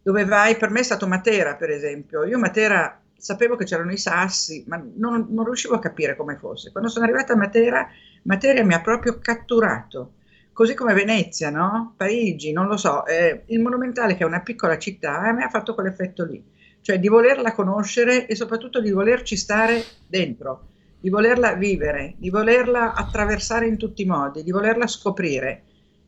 dove 0.00 0.24
vai, 0.24 0.56
per 0.56 0.70
me 0.70 0.80
è 0.80 0.84
stato 0.84 1.06
Matera 1.06 1.54
per 1.56 1.68
esempio. 1.68 2.24
Io 2.24 2.38
Matera 2.38 2.98
sapevo 3.14 3.56
che 3.56 3.66
c'erano 3.66 3.92
i 3.92 3.98
sassi, 3.98 4.64
ma 4.66 4.82
non, 4.94 5.26
non 5.28 5.44
riuscivo 5.44 5.74
a 5.74 5.80
capire 5.80 6.16
come 6.16 6.38
fosse. 6.38 6.72
Quando 6.72 6.88
sono 6.88 7.04
arrivata 7.04 7.34
a 7.34 7.36
Matera 7.36 7.88
Materia 8.22 8.64
mi 8.64 8.74
ha 8.74 8.80
proprio 8.80 9.18
catturato, 9.18 10.14
così 10.52 10.74
come 10.74 10.94
Venezia, 10.94 11.50
no? 11.50 11.94
Parigi, 11.96 12.52
non 12.52 12.66
lo 12.66 12.76
so, 12.76 13.04
eh, 13.06 13.42
il 13.46 13.60
Monumentale 13.60 14.14
che 14.14 14.22
è 14.22 14.26
una 14.26 14.40
piccola 14.40 14.78
città, 14.78 15.28
eh, 15.28 15.32
mi 15.32 15.42
ha 15.42 15.48
fatto 15.48 15.74
quell'effetto 15.74 16.24
lì, 16.24 16.42
cioè 16.80 16.98
di 16.98 17.08
volerla 17.08 17.52
conoscere 17.52 18.26
e 18.26 18.36
soprattutto 18.36 18.80
di 18.80 18.90
volerci 18.90 19.36
stare 19.36 19.82
dentro, 20.06 20.68
di 21.00 21.10
volerla 21.10 21.54
vivere, 21.54 22.14
di 22.16 22.30
volerla 22.30 22.92
attraversare 22.94 23.66
in 23.66 23.76
tutti 23.76 24.02
i 24.02 24.06
modi, 24.06 24.44
di 24.44 24.52
volerla 24.52 24.86
scoprire. 24.86 25.64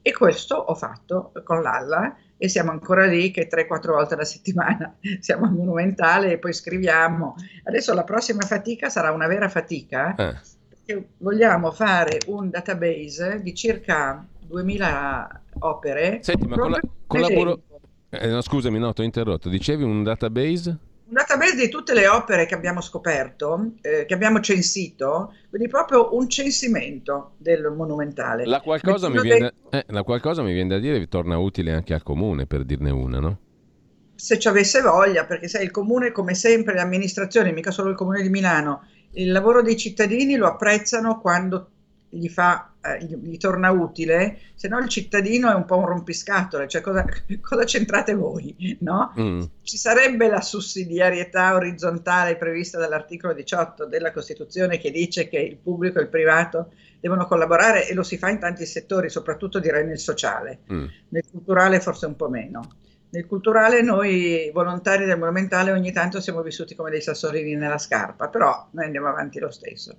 E 0.07 0.13
questo 0.13 0.55
ho 0.55 0.75
fatto 0.75 1.33
con 1.45 1.63
l'Alla 1.63 2.15
e 2.37 2.49
siamo 2.49 2.71
ancora 2.71 3.07
lì 3.07 3.31
che 3.31 3.49
3-4 3.51 3.87
volte 3.87 4.15
alla 4.15 4.25
settimana 4.25 4.95
siamo 5.19 5.47
al 5.47 5.55
Monumentale 5.55 6.33
e 6.33 6.39
poi 6.39 6.53
scriviamo. 6.53 7.35
Adesso 7.65 7.95
la 7.95 8.05
prossima 8.05 8.43
fatica 8.43 8.91
sarà 8.91 9.11
una 9.13 9.27
vera 9.27 9.49
fatica. 9.49 10.15
Eh 10.15 10.54
vogliamo 11.19 11.71
fare 11.71 12.19
un 12.27 12.51
database 12.51 13.41
di 13.43 13.55
circa 13.55 14.27
2000 14.47 15.43
opere. 15.61 16.19
Senti, 16.23 16.47
ma 16.47 16.57
con 16.57 16.71
la, 16.71 16.81
collaboro... 17.07 17.63
Eh, 18.11 18.29
no, 18.29 18.41
scusami, 18.41 18.79
no, 18.79 18.93
ti 18.93 19.01
ho 19.01 19.05
interrotto. 19.05 19.49
Dicevi 19.49 19.83
un 19.83 20.03
database? 20.03 20.79
Un 21.07 21.13
database 21.13 21.57
di 21.57 21.69
tutte 21.69 21.95
le 21.95 22.09
opere 22.09 22.47
che 22.47 22.55
abbiamo 22.55 22.81
scoperto, 22.81 23.73
eh, 23.83 24.05
che 24.07 24.15
abbiamo 24.15 24.41
censito, 24.41 25.35
quindi 25.51 25.69
proprio 25.69 26.17
un 26.17 26.29
censimento 26.29 27.33
del 27.37 27.73
monumentale. 27.77 28.47
La 28.47 28.61
qualcosa, 28.61 29.09
mi 29.09 29.21
viene, 29.21 29.53
dei... 29.69 29.81
eh, 29.81 29.85
la 29.89 30.03
qualcosa 30.03 30.43
mi 30.43 30.53
viene 30.53 30.69
da 30.71 30.79
dire 30.79 30.99
vi 30.99 31.09
torna 31.09 31.37
utile 31.39 31.73
anche 31.73 31.93
al 31.93 32.03
comune, 32.03 32.47
per 32.47 32.65
dirne 32.65 32.91
una, 32.91 33.19
no? 33.19 33.39
Se 34.15 34.39
ci 34.39 34.49
avesse 34.49 34.81
voglia, 34.81 35.27
perché 35.27 35.49
sai, 35.49 35.65
il 35.65 35.71
comune, 35.71 36.13
come 36.13 36.35
sempre, 36.35 36.75
l'amministrazione, 36.75 37.53
mica 37.53 37.71
solo 37.71 37.91
il 37.91 37.97
comune 37.97 38.23
di 38.23 38.29
Milano, 38.31 38.87
il 39.15 39.33
lavoro 39.33 39.63
dei 39.63 39.77
cittadini 39.77 40.37
lo 40.37 40.47
apprezzano 40.47 41.21
quando 41.21 41.69
gli, 42.15 42.29
fa, 42.29 42.73
eh, 42.81 43.05
gli, 43.05 43.37
torna 43.37 43.71
utile, 43.71 44.39
se 44.55 44.69
no 44.69 44.79
il 44.79 44.89
cittadino 44.89 45.51
è 45.51 45.55
un 45.55 45.65
po' 45.65 45.79
un 45.79 45.87
rompiscatole, 45.87 46.69
cioè 46.69 46.81
cosa, 46.81 47.05
cosa 47.41 47.65
c'entrate 47.65 48.15
voi? 48.15 48.77
No? 48.81 49.13
Mm. 49.19 49.43
Ci 49.63 49.77
sarebbe 49.77 50.29
la 50.29 50.41
sussidiarietà 50.41 51.55
orizzontale 51.55 52.37
prevista 52.37 52.79
dall'articolo 52.79 53.33
18 53.33 53.87
della 53.87 54.13
Costituzione 54.13 54.79
che 54.79 54.91
dice 54.91 55.29
che 55.29 55.39
il 55.39 55.57
pubblico 55.57 55.99
e 55.99 56.03
il 56.03 56.09
privato 56.09 56.73
devono 57.01 57.27
collaborare 57.27 57.89
e 57.89 57.95
lo 57.95 58.03
si 58.03 58.17
fa 58.17 58.31
in 58.31 58.39
tanti 58.39 58.65
settori, 58.65 59.11
soprattutto 59.11 59.59
direi 59.59 59.85
nel 59.85 59.99
sociale, 59.99 60.61
mm. 60.73 60.85
nel 61.09 61.25
culturale 61.31 61.81
forse 61.81 62.07
un 62.07 62.17
po' 62.17 62.29
meno. 62.29 62.69
Nel 63.15 63.27
culturale 63.27 63.81
noi 63.81 64.51
volontari 64.53 65.05
del 65.05 65.17
monumentale 65.17 65.71
ogni 65.71 65.93
tanto 65.93 66.21
siamo 66.21 66.43
vissuti 66.43 66.75
come 66.75 66.91
dei 66.91 67.01
sassolini 67.01 67.55
nella 67.55 67.79
scarpa, 67.79 68.27
però 68.29 68.67
noi 68.73 68.87
andiamo 68.87 69.07
avanti 69.07 69.39
lo 69.39 69.53
stesso. 69.53 69.97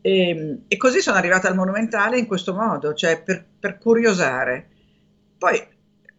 E, 0.00 0.28
ehm, 0.30 0.62
e 0.66 0.76
così 0.78 1.00
sono 1.00 1.18
arrivata 1.18 1.46
al 1.46 1.56
monumentale 1.56 2.18
in 2.18 2.26
questo 2.26 2.54
modo, 2.54 2.94
cioè 2.94 3.20
per, 3.22 3.44
per 3.60 3.76
curiosare. 3.76 4.68
Poi 5.36 5.62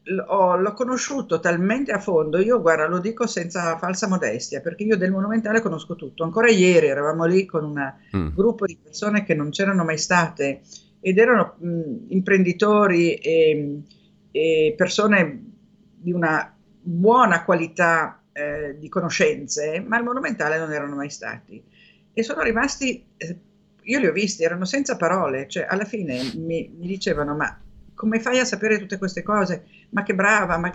l'ho, 0.03 0.55
l'ho, 0.57 0.73
conosciuto 0.73 1.39
talmente 1.39 1.91
a 1.91 1.99
fondo, 1.99 2.37
io 2.37 2.61
guarda, 2.61 2.85
lo 2.85 2.99
dico 2.99 3.25
senza 3.25 3.75
falsa 3.79 4.07
modestia, 4.07 4.61
perché 4.61 4.83
io 4.83 4.97
del 4.97 5.09
monumentale 5.09 5.63
conosco 5.63 5.95
tutto. 5.95 6.23
Ancora 6.23 6.51
ieri 6.51 6.85
eravamo 6.85 7.25
lì 7.25 7.45
con 7.45 7.63
un 7.63 7.93
mm. 8.15 8.35
gruppo 8.35 8.67
di 8.67 8.77
persone 8.79 9.23
che 9.23 9.33
non 9.33 9.49
c'erano 9.49 9.83
mai 9.83 9.97
state 9.97 10.61
ed 10.99 11.17
erano 11.17 11.55
mh, 11.57 12.05
imprenditori 12.09 13.15
e, 13.15 13.81
e 14.29 14.75
persone 14.77 15.53
di 16.05 16.11
una 16.11 16.55
buona 16.81 17.43
qualità 17.43 18.21
eh, 18.31 18.75
di 18.77 18.89
conoscenze, 18.89 19.79
ma 19.79 19.97
al 19.97 20.03
monumentale 20.03 20.59
non 20.59 20.71
erano 20.71 20.95
mai 20.95 21.09
stati. 21.09 21.63
E 22.13 22.21
sono 22.21 22.43
rimasti, 22.43 23.03
eh, 23.17 23.39
io 23.81 23.99
li 23.99 24.05
ho 24.05 24.11
visti, 24.11 24.43
erano 24.43 24.65
senza 24.65 24.97
parole, 24.97 25.47
cioè 25.47 25.65
alla 25.67 25.83
fine 25.83 26.21
mi, 26.35 26.71
mi, 26.77 26.85
dicevano 26.85 27.33
ma 27.35 27.59
come 27.95 28.19
fai 28.19 28.37
a 28.37 28.45
sapere 28.45 28.77
tutte 28.77 28.99
queste 28.99 29.23
cose? 29.23 29.65
Ma 29.89 30.03
che 30.03 30.13
brava, 30.13 30.57
ma 30.57 30.71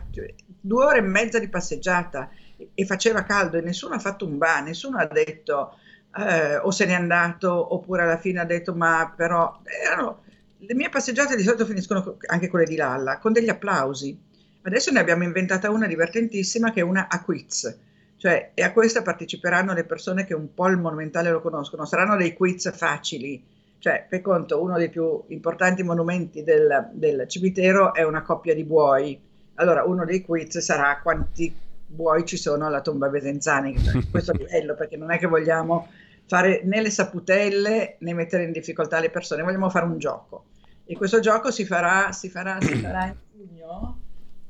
due 0.61 0.85
ore 0.85 0.99
e 0.99 1.03
mezza 1.03 1.39
di 1.39 1.49
passeggiata 1.49 2.29
e, 2.57 2.71
e 2.75 2.85
faceva 2.85 3.23
caldo 3.23 3.57
e 3.57 3.61
nessuno 3.61 3.95
ha 3.95 4.01
fatto 4.01 4.27
un 4.27 4.37
ba, 4.37 4.59
nessuno 4.59 4.99
ha 4.99 5.07
detto 5.07 5.77
eh, 6.17 6.57
o 6.57 6.73
se 6.73 6.87
n'è 6.87 6.95
andato 6.95 7.75
oppure 7.75 8.03
alla 8.03 8.19
fine 8.19 8.41
ha 8.41 8.45
detto 8.45 8.75
ma 8.75 9.13
però 9.15 9.61
erano, 9.85 10.23
le 10.59 10.75
mie 10.75 10.89
passeggiate 10.89 11.37
di 11.37 11.45
solito 11.45 11.67
finiscono 11.67 12.17
anche 12.27 12.49
quelle 12.49 12.65
di 12.65 12.75
Lalla 12.75 13.19
con 13.19 13.33
degli 13.33 13.49
applausi 13.49 14.29
Adesso 14.63 14.91
ne 14.91 15.01
abbiamo 15.01 15.25
inventata 15.25 15.71
una 15.71 15.87
divertentissima 15.87 16.71
che 16.71 16.81
è 16.81 16.83
una 16.83 17.09
a 17.09 17.23
quiz, 17.23 17.79
cioè 18.19 18.51
e 18.53 18.63
a 18.63 18.73
questa 18.73 19.01
parteciperanno 19.01 19.73
le 19.73 19.85
persone 19.85 20.27
che 20.27 20.35
un 20.35 20.53
po' 20.53 20.69
il 20.69 20.77
monumentale 20.77 21.31
lo 21.31 21.41
conoscono, 21.41 21.87
saranno 21.87 22.17
dei 22.17 22.35
quiz 22.35 22.71
facili, 22.77 23.43
cioè 23.79 24.05
per 24.07 24.21
conto 24.21 24.63
uno 24.63 24.77
dei 24.77 24.91
più 24.91 25.23
importanti 25.29 25.83
monumenti 25.83 26.45
del, 26.45 26.91
del 26.93 27.27
cimitero 27.27 27.95
è 27.95 28.03
una 28.03 28.21
coppia 28.21 28.55
di 28.55 28.65
buoi, 28.65 29.19
allora 29.55 29.85
uno 29.85 30.05
dei 30.05 30.21
quiz 30.21 30.59
sarà 30.59 31.01
quanti 31.03 31.55
buoi 31.87 32.27
ci 32.27 32.37
sono 32.37 32.67
alla 32.67 32.83
tomba 32.83 33.09
Besenzani, 33.09 33.83
cioè, 33.83 34.03
questo 34.11 34.33
livello, 34.33 34.75
perché 34.75 34.99
non 34.99 35.11
è 35.11 35.19
che 35.19 35.27
vogliamo 35.27 35.89
fare 36.27 36.61
né 36.65 36.83
le 36.83 36.91
saputelle 36.91 37.97
né 37.99 38.13
mettere 38.13 38.45
in 38.45 38.53
difficoltà 38.53 39.01
le 39.01 39.09
persone, 39.09 39.43
vogliamo 39.43 39.71
fare 39.71 39.87
un 39.87 39.99
gioco. 39.99 40.45
E 40.85 40.95
questo 40.97 41.21
gioco 41.21 41.51
si 41.51 41.65
farà, 41.65 42.13
si 42.13 42.29
farà, 42.29 42.61
si 42.61 42.75
farà 42.75 43.07
in 43.07 43.15
giugno 43.33 44.00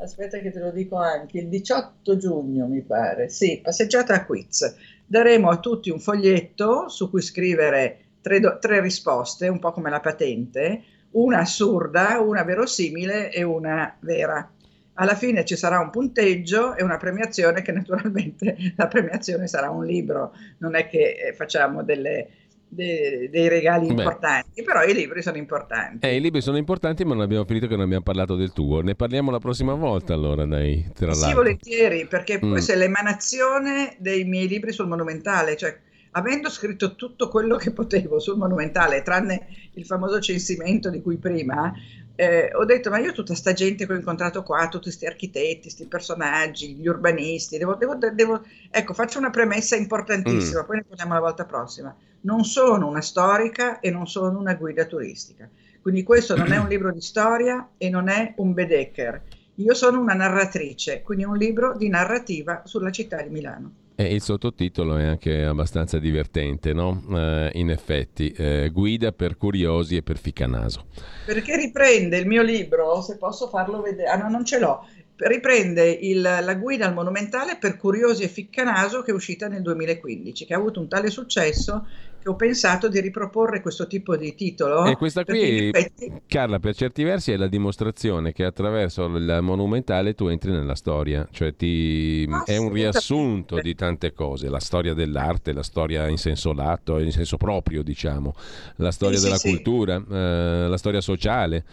aspetta 0.01 0.39
che 0.39 0.51
te 0.51 0.59
lo 0.59 0.71
dico 0.71 0.97
anche, 0.97 1.39
il 1.39 1.49
18 1.49 2.17
giugno 2.17 2.67
mi 2.67 2.83
pare, 2.83 3.29
sì, 3.29 3.61
passeggiata 3.63 4.15
a 4.15 4.25
quiz. 4.25 4.75
Daremo 5.07 5.49
a 5.49 5.59
tutti 5.59 5.91
un 5.91 6.01
foglietto 6.01 6.89
su 6.89 7.11
cui 7.11 7.21
scrivere 7.21 7.99
tre, 8.21 8.41
do, 8.41 8.59
tre 8.59 8.81
risposte, 8.81 9.49
un 9.49 9.59
po' 9.59 9.73
come 9.73 9.91
la 9.91 10.01
patente, 10.01 10.83
una 11.13 11.41
assurda, 11.41 12.21
una 12.21 12.45
verosimile 12.45 13.31
e 13.31 13.43
una 13.43 13.97
vera. 14.01 14.51
Alla 14.95 15.15
fine 15.15 15.45
ci 15.45 15.57
sarà 15.57 15.81
un 15.81 15.91
punteggio 15.91 16.77
e 16.77 16.83
una 16.83 16.99
premiazione 16.99 17.63
che 17.63 17.73
naturalmente 17.73 18.57
la 18.77 18.87
premiazione 18.87 19.47
sarà 19.47 19.71
un 19.71 19.85
libro, 19.85 20.35
non 20.59 20.75
è 20.75 20.87
che 20.87 21.17
eh, 21.17 21.33
facciamo 21.33 21.83
delle, 21.83 22.29
dei, 22.71 23.29
dei 23.29 23.49
regali 23.49 23.87
Beh. 23.87 23.93
importanti, 23.93 24.63
però 24.63 24.83
i 24.85 24.95
libri 24.95 25.21
sono 25.23 25.37
importanti. 25.37 26.07
Eh, 26.07 26.17
i 26.17 26.21
libri 26.21 26.41
sono 26.41 26.57
importanti, 26.57 27.05
ma 27.05 27.15
non 27.15 27.23
abbiamo 27.23 27.45
finito 27.45 27.67
che 27.67 27.75
non 27.75 27.85
abbiamo 27.85 28.03
parlato 28.03 28.37
del 28.37 28.53
tuo. 28.53 28.81
Ne 28.81 28.95
parliamo 28.95 29.31
la 29.31 29.41
prossima 29.41 29.75
volta 29.75 30.15
allora, 30.15 30.47
dai, 30.47 30.91
tra 30.95 31.13
Sì, 31.13 31.35
volentieri, 31.35 32.07
perché 32.07 32.41
mm. 32.43 32.51
questa 32.51 32.73
è 32.73 32.77
l'emanazione 32.77 33.97
dei 33.99 34.25
miei 34.25 34.47
libri 34.47 34.73
sul 34.73 34.87
monumentale, 34.87 35.57
cioè 35.57 35.77
avendo 36.13 36.49
scritto 36.49 36.95
tutto 36.95 37.29
quello 37.29 37.57
che 37.57 37.73
potevo 37.73 38.19
sul 38.19 38.37
monumentale, 38.37 39.03
tranne 39.03 39.47
il 39.75 39.85
famoso 39.85 40.21
censimento 40.21 40.91
di 40.91 41.03
cui 41.03 41.17
prima, 41.17 41.73
eh, 42.17 42.51
ho 42.53 42.65
detto, 42.65 42.91
ma 42.91 42.99
io 42.99 43.13
tutta 43.13 43.35
sta 43.35 43.53
gente 43.53 43.87
che 43.87 43.93
ho 43.93 43.97
incontrato 43.97 44.43
qua, 44.43 44.69
tutti 44.69 44.85
questi 44.85 45.07
architetti, 45.07 45.63
questi 45.63 45.87
personaggi, 45.87 46.75
gli 46.75 46.87
urbanisti, 46.87 47.59
devo, 47.59 47.75
devo, 47.77 47.97
devo... 47.97 48.43
ecco, 48.71 48.93
faccio 48.93 49.19
una 49.19 49.31
premessa 49.31 49.77
importantissima, 49.77 50.63
mm. 50.63 50.67
poi 50.67 50.77
ne 50.77 50.85
parliamo 50.85 51.15
la 51.15 51.21
volta 51.21 51.45
prossima. 51.45 51.97
Non 52.23 52.45
sono 52.45 52.89
una 52.89 53.01
storica 53.01 53.81
e 53.81 53.91
non 53.91 54.07
sono 54.07 54.39
una 54.39 54.55
guida 54.55 54.85
turistica. 54.85 55.49
Quindi 55.81 56.03
questo 56.03 56.37
non 56.37 56.53
è 56.53 56.59
un 56.59 56.69
libro 56.69 56.93
di 56.93 57.01
storia 57.01 57.71
e 57.79 57.89
non 57.89 58.09
è 58.09 58.35
un 58.37 58.53
Bedecker. 58.53 59.23
Io 59.57 59.75
sono 59.75 60.01
una 60.01 60.15
narratrice, 60.15 61.03
quindi 61.03 61.25
un 61.25 61.37
libro 61.37 61.77
di 61.77 61.89
narrativa 61.89 62.63
sulla 62.65 62.91
città 62.91 63.21
di 63.23 63.31
Milano. 63.31 63.73
E 63.95 64.15
il 64.15 64.23
sottotitolo 64.23 64.97
è 64.97 65.05
anche 65.05 65.45
abbastanza 65.45 65.99
divertente, 65.99 66.73
no? 66.73 67.03
Eh, 67.13 67.51
in 67.55 67.71
effetti, 67.71 68.31
eh, 68.31 68.71
guida 68.73 69.13
per 69.13 69.37
curiosi 69.37 69.97
e 69.97 70.03
per 70.03 70.17
ficanaso. 70.17 70.87
Perché 71.27 71.57
riprende 71.57 72.17
il 72.17 72.27
mio 72.27 72.43
libro, 72.43 73.03
se 73.03 73.19
posso 73.19 73.49
farlo 73.49 73.83
vedere, 73.83 74.09
ah 74.09 74.17
no, 74.17 74.31
non 74.31 74.43
ce 74.47 74.59
l'ho, 74.59 74.87
riprende 75.17 75.91
il, 75.91 76.23
la 76.23 76.55
guida 76.55 76.87
al 76.87 76.95
monumentale 76.95 77.59
per 77.59 77.77
curiosi 77.77 78.23
e 78.23 78.29
ficcanaso 78.29 79.03
che 79.03 79.11
è 79.11 79.15
uscita 79.15 79.49
nel 79.49 79.61
2015, 79.61 80.47
che 80.47 80.55
ha 80.55 80.57
avuto 80.57 80.81
un 80.81 80.89
tale 80.89 81.11
successo 81.11 81.87
che 82.21 82.29
ho 82.29 82.37
pensato 82.37 82.89
di 82.89 83.01
riproporre 83.01 83.61
questo 83.63 83.87
tipo 83.87 84.17
di 84.17 84.35
titolo. 84.35 84.85
E 84.85 84.97
questa 84.97 85.25
qui, 85.25 85.69
effetti... 85.69 86.13
Carla, 86.27 86.59
per 86.59 86.75
certi 86.75 87.03
versi 87.03 87.33
è 87.33 87.37
la 87.37 87.47
dimostrazione 87.47 88.33
che 88.33 88.45
attraverso 88.45 89.07
il 89.07 89.39
monumentale 89.41 90.15
tu 90.15 90.27
entri 90.27 90.51
nella 90.51 90.75
storia, 90.75 91.27
cioè 91.31 91.55
ti... 91.57 92.29
è 92.45 92.57
un 92.57 92.73
riassunto 92.73 93.59
di 93.61 93.75
tante 93.75 94.13
cose, 94.13 94.49
la 94.49 94.61
storia 94.61 94.93
dell'arte, 94.93 95.53
la 95.53 95.63
storia 95.63 96.07
in 96.09 96.19
senso 96.19 96.53
lato, 96.53 96.99
in 96.99 97.11
senso 97.11 97.39
proprio, 97.39 97.83
diciamo, 97.83 98.35
la 98.77 98.91
storia 98.91 99.17
sì, 99.17 99.25
della 99.25 99.37
sì, 99.37 99.49
cultura, 99.49 99.97
sì. 99.97 100.13
Eh, 100.13 100.67
la 100.69 100.77
storia 100.77 101.01
sociale. 101.01 101.65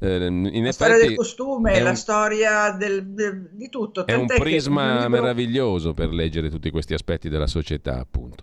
Eh, 0.00 0.26
in 0.26 0.64
la 0.64 0.72
storia 0.72 0.96
del 0.96 1.14
costume, 1.14 1.78
un, 1.78 1.84
la 1.84 1.94
storia 1.94 2.72
del, 2.72 3.50
di 3.52 3.68
tutto. 3.68 4.04
È 4.04 4.14
un 4.14 4.26
prisma 4.26 5.02
libro... 5.02 5.08
meraviglioso 5.10 5.94
per 5.94 6.08
leggere 6.08 6.50
tutti 6.50 6.70
questi 6.70 6.92
aspetti 6.92 7.28
della 7.28 7.46
società, 7.46 8.00
appunto. 8.00 8.42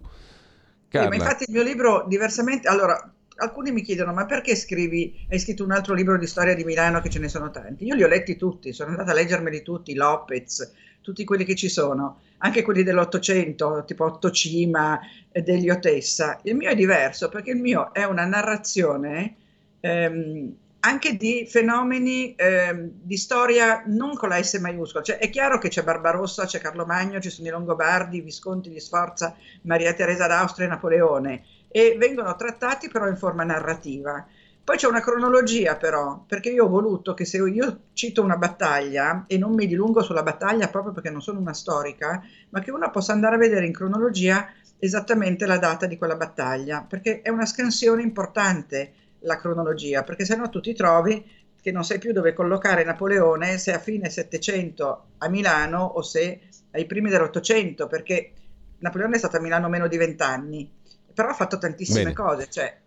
Sì, 0.89 0.97
ma 0.97 1.15
infatti 1.15 1.43
il 1.43 1.51
mio 1.51 1.63
libro, 1.63 2.05
diversamente, 2.07 2.67
allora, 2.67 3.13
alcuni 3.35 3.71
mi 3.71 3.81
chiedono, 3.81 4.13
ma 4.13 4.25
perché 4.25 4.55
scrivi, 4.55 5.25
hai 5.29 5.39
scritto 5.39 5.63
un 5.63 5.71
altro 5.71 5.93
libro 5.93 6.17
di 6.17 6.27
storia 6.27 6.55
di 6.55 6.63
Milano 6.63 6.99
che 7.01 7.09
ce 7.09 7.19
ne 7.19 7.29
sono 7.29 7.51
tanti? 7.51 7.85
Io 7.85 7.95
li 7.95 8.03
ho 8.03 8.07
letti 8.07 8.35
tutti, 8.35 8.73
sono 8.73 8.91
andata 8.91 9.11
a 9.11 9.13
leggermeli 9.13 9.61
tutti, 9.61 9.93
Lopez, 9.93 10.73
tutti 11.01 11.23
quelli 11.23 11.45
che 11.45 11.55
ci 11.55 11.69
sono, 11.69 12.19
anche 12.39 12.63
quelli 12.63 12.83
dell'Ottocento, 12.83 13.83
tipo 13.85 14.05
Otto 14.05 14.31
Cima, 14.31 14.99
eh, 15.31 15.41
degli 15.41 15.69
Otessa. 15.69 16.39
Il 16.43 16.55
mio 16.55 16.69
è 16.69 16.75
diverso 16.75 17.29
perché 17.29 17.51
il 17.51 17.59
mio 17.59 17.93
è 17.93 18.03
una 18.03 18.25
narrazione 18.25 19.35
ehm, 19.79 20.55
anche 20.81 21.17
di 21.17 21.45
fenomeni 21.49 22.35
eh, 22.35 22.89
di 22.93 23.17
storia 23.17 23.83
non 23.87 24.15
con 24.15 24.29
la 24.29 24.41
S 24.41 24.53
maiuscola, 24.55 25.03
cioè 25.03 25.17
è 25.17 25.29
chiaro 25.29 25.57
che 25.57 25.67
c'è 25.67 25.83
Barbarossa, 25.83 26.45
c'è 26.45 26.59
Carlo 26.59 26.85
Magno, 26.85 27.19
ci 27.19 27.29
sono 27.29 27.47
i 27.47 27.51
Longobardi, 27.51 28.17
i 28.17 28.21
Visconti 28.21 28.69
di 28.69 28.79
Sforza, 28.79 29.35
Maria 29.63 29.93
Teresa 29.93 30.27
d'Austria 30.27 30.67
e 30.67 30.69
Napoleone. 30.69 31.43
E 31.69 31.95
vengono 31.97 32.35
trattati 32.35 32.89
però 32.89 33.07
in 33.07 33.17
forma 33.17 33.43
narrativa. 33.43 34.25
Poi 34.63 34.77
c'è 34.77 34.87
una 34.87 35.01
cronologia 35.01 35.75
però, 35.75 36.23
perché 36.27 36.49
io 36.49 36.65
ho 36.65 36.69
voluto 36.69 37.13
che 37.13 37.25
se 37.25 37.37
io 37.37 37.79
cito 37.93 38.21
una 38.21 38.37
battaglia 38.37 39.25
e 39.27 39.37
non 39.37 39.53
mi 39.53 39.65
dilungo 39.65 40.01
sulla 40.01 40.21
battaglia 40.23 40.67
proprio 40.67 40.93
perché 40.93 41.09
non 41.09 41.21
sono 41.21 41.39
una 41.39 41.53
storica, 41.53 42.23
ma 42.49 42.59
che 42.59 42.71
uno 42.71 42.89
possa 42.91 43.11
andare 43.11 43.35
a 43.35 43.39
vedere 43.39 43.65
in 43.65 43.73
cronologia 43.73 44.47
esattamente 44.77 45.45
la 45.45 45.57
data 45.57 45.87
di 45.87 45.97
quella 45.97 46.15
battaglia, 46.15 46.85
perché 46.87 47.21
è 47.21 47.29
una 47.29 47.45
scansione 47.45 48.01
importante 48.03 48.93
la 49.21 49.37
cronologia, 49.37 50.03
perché 50.03 50.25
se 50.25 50.35
no 50.35 50.49
tu 50.49 50.59
ti 50.59 50.73
trovi 50.73 51.23
che 51.61 51.71
non 51.71 51.83
sai 51.83 51.99
più 51.99 52.13
dove 52.13 52.33
collocare 52.33 52.83
Napoleone 52.83 53.57
se 53.57 53.73
a 53.73 53.79
fine 53.79 54.09
700 54.09 55.05
a 55.17 55.27
Milano 55.27 55.83
o 55.83 56.01
se 56.01 56.41
ai 56.71 56.85
primi 56.85 57.09
dell'Ottocento, 57.09 57.87
perché 57.87 58.31
Napoleone 58.79 59.15
è 59.15 59.19
stato 59.19 59.37
a 59.37 59.41
Milano 59.41 59.67
meno 59.67 59.87
di 59.87 59.97
vent'anni, 59.97 60.71
però 61.13 61.29
ha 61.29 61.33
fatto 61.33 61.57
tantissime 61.57 62.03
Bene. 62.03 62.13
cose, 62.13 62.47
cioè 62.49 62.77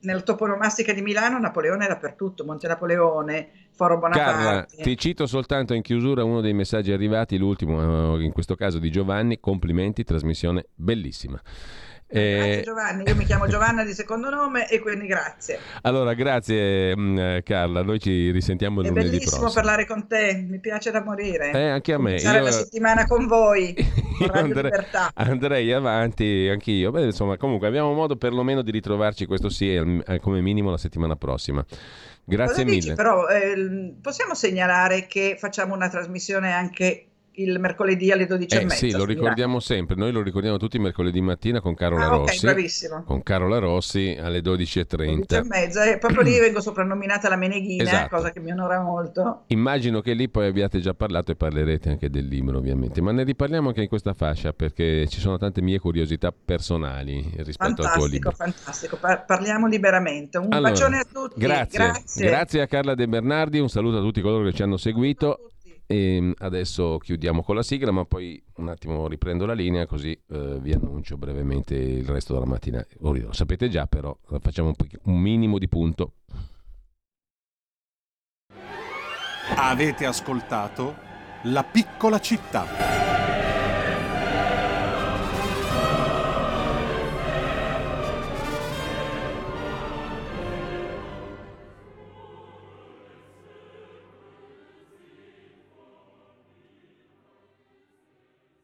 nella 0.00 0.20
toponomastica 0.20 0.92
di 0.92 1.02
Milano 1.02 1.38
Napoleone 1.38 1.86
è 1.86 1.88
dappertutto, 1.88 2.44
Monte 2.44 2.68
Napoleone, 2.68 3.48
Foro 3.72 3.98
Bonaparte. 3.98 4.76
Carla, 4.76 4.84
ti 4.84 4.96
cito 4.96 5.26
soltanto 5.26 5.74
in 5.74 5.82
chiusura 5.82 6.22
uno 6.22 6.40
dei 6.40 6.52
messaggi 6.52 6.92
arrivati, 6.92 7.36
l'ultimo 7.36 8.20
in 8.20 8.32
questo 8.32 8.54
caso 8.54 8.78
di 8.78 8.90
Giovanni, 8.90 9.40
complimenti, 9.40 10.04
trasmissione 10.04 10.66
bellissima. 10.74 11.40
Grazie 12.10 12.60
eh, 12.60 12.62
Giovanni, 12.64 13.02
io 13.06 13.14
mi 13.14 13.26
chiamo 13.26 13.46
Giovanna 13.48 13.84
di 13.84 13.92
secondo 13.92 14.30
nome 14.30 14.66
e 14.70 14.78
quindi 14.80 15.06
grazie. 15.06 15.58
Allora, 15.82 16.14
grazie 16.14 16.96
mm, 16.96 17.18
eh, 17.18 17.42
Carla, 17.44 17.82
noi 17.82 18.00
ci 18.00 18.30
risentiamo 18.30 18.80
il 18.80 18.86
È 18.86 18.88
lunedì 18.88 19.08
prossimo. 19.10 19.26
È 19.26 19.38
bellissimo 19.40 19.52
parlare 19.52 19.86
con 19.86 20.06
te, 20.08 20.46
mi 20.48 20.58
piace 20.58 20.90
da 20.90 21.04
morire. 21.04 21.50
Eh, 21.50 21.68
anche 21.68 21.92
a 21.92 21.98
me. 21.98 22.14
Passare 22.14 22.38
io... 22.38 22.44
la 22.44 22.50
settimana 22.50 23.06
con 23.06 23.26
voi, 23.26 23.74
con 24.16 24.30
andrei, 24.32 24.72
andrei 25.14 25.70
avanti 25.70 26.48
anch'io. 26.50 26.90
Beh, 26.90 27.04
insomma, 27.04 27.36
comunque 27.36 27.68
abbiamo 27.68 27.92
modo 27.92 28.16
perlomeno 28.16 28.62
di 28.62 28.70
ritrovarci, 28.70 29.26
questo 29.26 29.50
sì, 29.50 29.78
come 30.22 30.40
minimo 30.40 30.70
la 30.70 30.78
settimana 30.78 31.14
prossima. 31.14 31.62
Grazie 32.24 32.64
Cosa 32.64 32.64
mille. 32.64 32.80
Dici, 32.80 32.94
però 32.94 33.26
eh, 33.26 33.94
possiamo 34.00 34.34
segnalare 34.34 35.06
che 35.06 35.36
facciamo 35.38 35.74
una 35.74 35.88
trasmissione 35.90 36.52
anche 36.52 37.07
il 37.38 37.58
mercoledì 37.58 38.10
alle 38.10 38.26
12.30. 38.26 38.64
Eh, 38.64 38.70
sì, 38.70 38.90
lo 38.92 39.04
ricordiamo 39.04 39.60
sempre, 39.60 39.96
noi 39.96 40.12
lo 40.12 40.22
ricordiamo 40.22 40.56
tutti 40.56 40.78
mercoledì 40.78 41.20
mattina 41.20 41.60
con 41.60 41.74
Carola 41.74 42.06
ah, 42.06 42.08
Rossi. 42.08 42.46
Bravissimo. 42.46 43.02
Con 43.04 43.22
Carola 43.22 43.58
Rossi 43.58 44.16
alle 44.20 44.40
12.30. 44.40 45.42
12.30 45.42 45.92
e 45.92 45.98
proprio 45.98 46.22
lì 46.22 46.38
vengo 46.38 46.60
soprannominata 46.60 47.28
la 47.28 47.36
Meneghina, 47.36 47.82
esatto. 47.82 48.16
cosa 48.16 48.30
che 48.30 48.40
mi 48.40 48.50
onora 48.50 48.80
molto. 48.80 49.44
Immagino 49.48 50.00
che 50.00 50.12
lì 50.14 50.28
poi 50.28 50.46
abbiate 50.46 50.80
già 50.80 50.94
parlato 50.94 51.32
e 51.32 51.36
parlerete 51.36 51.90
anche 51.90 52.10
del 52.10 52.26
libro 52.26 52.58
ovviamente, 52.58 53.00
ma 53.00 53.12
ne 53.12 53.22
riparliamo 53.24 53.68
anche 53.68 53.82
in 53.82 53.88
questa 53.88 54.14
fascia 54.14 54.52
perché 54.52 55.06
ci 55.08 55.20
sono 55.20 55.38
tante 55.38 55.62
mie 55.62 55.78
curiosità 55.78 56.32
personali 56.32 57.32
rispetto 57.36 57.56
fantastico, 57.56 57.88
al 57.88 57.94
tuo 57.94 58.06
libro. 58.06 58.30
Fantastico, 58.32 58.96
Par- 58.96 59.24
parliamo 59.24 59.66
liberamente. 59.66 60.38
Un 60.38 60.52
allora, 60.52 60.70
bacione 60.70 60.98
a 60.98 61.06
tutti. 61.10 61.38
Grazie. 61.38 61.78
grazie. 61.78 62.26
Grazie 62.26 62.60
a 62.62 62.66
Carla 62.66 62.94
De 62.94 63.06
Bernardi, 63.06 63.58
un 63.58 63.68
saluto 63.68 63.98
a 63.98 64.00
tutti 64.00 64.20
coloro 64.20 64.44
che 64.44 64.52
ci 64.52 64.62
hanno 64.62 64.76
seguito. 64.76 65.50
E 65.90 66.16
ehm, 66.16 66.34
adesso 66.40 66.98
chiudiamo 66.98 67.42
con 67.42 67.54
la 67.56 67.62
sigla, 67.62 67.90
ma 67.90 68.04
poi 68.04 68.40
un 68.56 68.68
attimo 68.68 69.08
riprendo 69.08 69.46
la 69.46 69.54
linea 69.54 69.86
così 69.86 70.12
eh, 70.28 70.58
vi 70.60 70.72
annuncio 70.72 71.16
brevemente 71.16 71.74
il 71.74 72.06
resto 72.06 72.34
della 72.34 72.44
mattina. 72.44 72.84
Lo 72.98 73.32
sapete 73.32 73.70
già, 73.70 73.86
però 73.86 74.16
facciamo 74.40 74.68
un, 74.68 74.74
un 75.04 75.18
minimo 75.18 75.58
di 75.58 75.66
punto. 75.66 76.12
Avete 79.56 80.04
ascoltato 80.04 80.94
La 81.44 81.64
piccola 81.64 82.20
città. 82.20 83.07